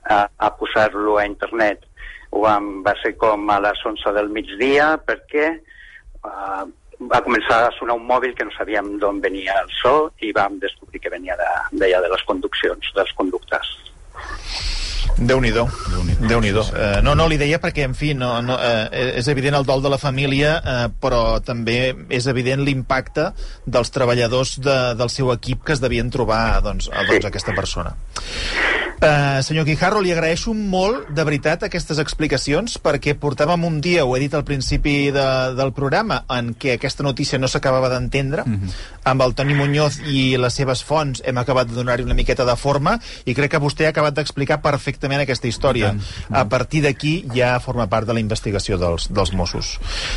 a, 0.09 0.23
a 0.39 0.49
posar-lo 0.57 1.19
a 1.19 1.27
internet. 1.27 1.83
Ho 2.31 2.41
vam, 2.47 2.71
va 2.87 2.95
ser 3.03 3.17
com 3.21 3.51
a 3.53 3.59
les 3.61 3.83
11 3.85 4.15
del 4.17 4.31
migdia 4.33 4.95
perquè 5.05 5.51
eh, 5.51 6.65
va 7.11 7.23
començar 7.25 7.59
a 7.67 7.73
sonar 7.79 7.97
un 7.99 8.07
mòbil 8.07 8.35
que 8.37 8.45
no 8.45 8.55
sabíem 8.57 8.97
d'on 9.03 9.21
venia 9.25 9.55
el 9.63 9.71
so 9.81 9.95
i 10.21 10.33
vam 10.37 10.59
descobrir 10.63 11.01
que 11.01 11.13
venia 11.13 11.37
de, 11.41 11.51
d'allà 11.81 12.03
de 12.05 12.13
les 12.13 12.25
conduccions, 12.29 12.93
dels 12.97 13.13
conductes. 13.19 13.73
Déu-n'hi-do. 15.27 15.67
Déu-n'hi-do. 16.29 16.65
Eh, 16.75 17.01
no, 17.03 17.15
no, 17.19 17.27
li 17.31 17.39
deia 17.41 17.61
perquè, 17.63 17.87
en 17.89 17.97
fi, 17.99 18.13
no, 18.19 18.35
no, 18.45 18.59
eh, 18.59 19.15
és 19.21 19.29
evident 19.33 19.57
el 19.59 19.67
dol 19.69 19.83
de 19.85 19.93
la 19.93 19.99
família, 20.01 20.57
eh, 20.59 20.87
però 21.03 21.41
també 21.45 21.95
és 22.11 22.29
evident 22.31 22.65
l'impacte 22.67 23.31
dels 23.67 23.93
treballadors 23.95 24.59
de, 24.63 24.79
del 24.99 25.13
seu 25.13 25.33
equip 25.35 25.65
que 25.67 25.77
es 25.77 25.83
devien 25.83 26.11
trobar 26.11 26.61
doncs, 26.65 26.91
a, 26.93 27.07
doncs, 27.09 27.29
aquesta 27.31 27.55
persona. 27.57 27.97
Uh, 29.03 29.43
senyor 29.43 29.65
Guijarro, 29.67 29.99
li 29.99 30.13
agraeixo 30.15 30.53
molt, 30.55 31.09
de 31.11 31.25
veritat, 31.27 31.65
aquestes 31.67 31.99
explicacions, 31.99 32.77
perquè 32.79 33.17
portàvem 33.19 33.65
un 33.67 33.81
dia, 33.83 34.05
ho 34.07 34.13
he 34.15 34.21
dit 34.23 34.35
al 34.39 34.45
principi 34.47 35.11
de, 35.11 35.25
del 35.59 35.73
programa, 35.75 36.21
en 36.31 36.53
què 36.55 36.77
aquesta 36.77 37.03
notícia 37.03 37.41
no 37.43 37.51
s'acabava 37.51 37.91
d'entendre. 37.91 38.45
Mm 38.47 38.61
-hmm. 38.61 38.77
Amb 39.11 39.23
el 39.23 39.35
Toni 39.35 39.55
Muñoz 39.59 39.99
i 40.07 40.37
les 40.39 40.55
seves 40.55 40.85
fonts 40.85 41.23
hem 41.27 41.39
acabat 41.39 41.67
de 41.67 41.75
donar-hi 41.75 42.05
una 42.05 42.15
miqueta 42.15 42.45
de 42.45 42.55
forma 42.57 43.01
i 43.25 43.35
crec 43.35 43.51
que 43.51 43.61
vostè 43.61 43.87
ha 43.87 43.89
acabat 43.89 44.15
d'explicar 44.15 44.63
perfectament 44.63 45.12
aquesta 45.21 45.49
història. 45.49 45.93
A 46.31 46.47
partir 46.49 46.83
d'aquí 46.83 47.27
ja 47.35 47.59
forma 47.61 47.89
part 47.93 48.09
de 48.09 48.17
la 48.17 48.21
investigació 48.21 48.79
dels, 48.81 49.11
dels 49.13 49.33
Mossos. 49.37 49.77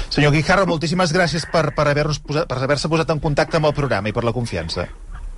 Senyor 0.10 0.32
Guijarro, 0.32 0.66
moltíssimes 0.66 1.12
gràcies 1.14 1.46
per, 1.52 1.74
per 1.76 1.90
haver-se 1.92 2.24
posat, 2.24 2.48
per 2.48 2.62
haver 2.64 2.80
posat 2.90 3.12
en 3.12 3.20
contacte 3.20 3.58
amb 3.58 3.68
el 3.72 3.76
programa 3.76 4.10
i 4.10 4.16
per 4.16 4.24
la 4.24 4.34
confiança. 4.34 4.88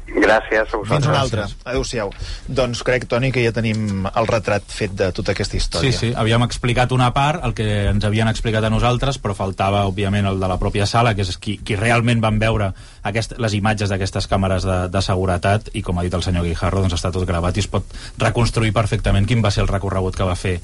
Gràcies 0.07 0.71
a 0.71 0.77
vosaltres. 0.77 0.87
Fins 0.89 1.07
una 1.09 1.19
altra. 1.19 1.45
Adéu-siau. 1.67 2.11
Doncs 2.47 2.81
crec, 2.87 3.07
Toni, 3.11 3.31
que 3.35 3.43
ja 3.43 3.51
tenim 3.55 4.05
el 4.07 4.27
retrat 4.29 4.63
fet 4.71 4.93
de 4.97 5.09
tota 5.15 5.33
aquesta 5.33 5.57
història. 5.59 5.91
Sí, 5.91 6.07
sí, 6.07 6.11
havíem 6.15 6.45
explicat 6.45 6.93
una 6.95 7.09
part, 7.15 7.43
el 7.43 7.55
que 7.57 7.67
ens 7.91 8.07
havien 8.07 8.31
explicat 8.31 8.63
a 8.63 8.71
nosaltres, 8.71 9.19
però 9.23 9.35
faltava, 9.37 9.83
òbviament, 9.89 10.29
el 10.31 10.39
de 10.39 10.49
la 10.49 10.59
pròpia 10.61 10.87
sala, 10.87 11.13
que 11.17 11.25
és 11.27 11.35
qui, 11.43 11.57
qui 11.59 11.75
realment 11.79 12.23
van 12.23 12.39
veure 12.39 12.71
aquest, 13.07 13.35
les 13.43 13.57
imatges 13.57 13.91
d'aquestes 13.91 14.29
càmeres 14.31 14.67
de, 14.67 14.77
de 14.93 15.03
seguretat, 15.03 15.73
i 15.75 15.83
com 15.83 15.99
ha 15.99 16.07
dit 16.07 16.15
el 16.15 16.23
senyor 16.23 16.47
Guijarro, 16.47 16.85
doncs 16.85 16.95
està 16.99 17.11
tot 17.11 17.27
gravat 17.27 17.57
i 17.57 17.65
es 17.65 17.71
pot 17.71 17.97
reconstruir 18.23 18.71
perfectament 18.75 19.27
quin 19.27 19.43
va 19.43 19.51
ser 19.51 19.65
el 19.65 19.71
recorregut 19.71 20.15
que 20.15 20.27
va 20.27 20.39
fer 20.39 20.57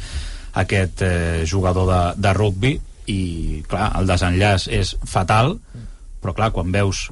aquest 0.64 1.04
eh, 1.04 1.44
jugador 1.50 1.90
de, 1.90 2.02
de 2.22 2.34
rugby, 2.38 2.78
i, 3.12 3.64
clar, 3.68 3.92
el 4.00 4.08
desenllaç 4.08 4.70
és 4.72 4.96
fatal, 5.04 5.58
però, 6.24 6.32
clar, 6.32 6.54
quan 6.56 6.72
veus 6.72 7.10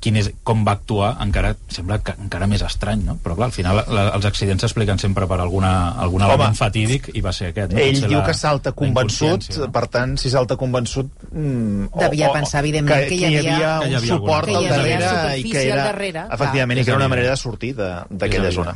quin 0.00 0.16
és, 0.16 0.30
com 0.42 0.62
va 0.64 0.72
actuar 0.78 1.10
encara 1.20 1.50
sembla 1.68 1.98
que, 2.00 2.14
encara 2.24 2.46
més 2.48 2.62
estrany 2.64 3.02
no? 3.04 3.18
però 3.20 3.34
clar, 3.36 3.50
al 3.50 3.52
final 3.52 3.82
la, 3.86 4.06
els 4.16 4.24
accidents 4.24 4.62
s'expliquen 4.64 4.98
sempre 4.98 5.26
per 5.28 5.36
alguna, 5.44 5.90
algun 6.00 6.22
Home, 6.24 6.32
element 6.32 6.56
fatídic 6.56 7.10
i 7.12 7.20
va 7.20 7.34
ser 7.36 7.50
aquest 7.50 7.74
no? 7.74 7.78
Ell 7.78 7.92
Potser 7.98 8.08
diu 8.08 8.18
la- 8.18 8.24
que 8.26 8.34
salta 8.34 8.72
convençut, 8.72 9.44
no? 9.58 9.68
per 9.72 9.82
tant, 9.92 10.16
si 10.16 10.30
salta 10.32 10.56
convençut... 10.56 11.10
Mm, 11.30 11.90
Devia 12.00 12.30
pensar, 12.32 12.62
evidentment, 12.64 13.08
que 13.08 13.14
hi 13.14 13.24
havia- 13.26 13.42
que 13.82 13.90
hi 13.90 13.92
un 13.92 13.96
havia 14.00 14.14
suport 14.16 14.48
al. 14.48 14.54
Que 14.54 14.62
hi 14.62 14.70
havia 14.72 14.76
darrere 14.76 15.38
i 15.38 15.44
que 15.50 15.62
era, 15.68 15.84
darrere, 15.84 16.12
clar. 16.24 16.34
efectivament, 16.38 16.78
i 16.78 16.80
És 16.80 16.86
que 16.86 16.90
era 16.94 16.98
una 17.02 17.08
manera 17.12 17.30
de 17.30 17.36
sortir 17.36 17.74
de- 17.76 17.90
d'aquella 18.08 18.50
zona. 18.56 18.74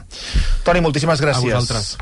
Toni, 0.65 0.81
moltíssimes 0.85 1.21
gràcies. 1.25 1.43
vosaltres. 1.55 1.97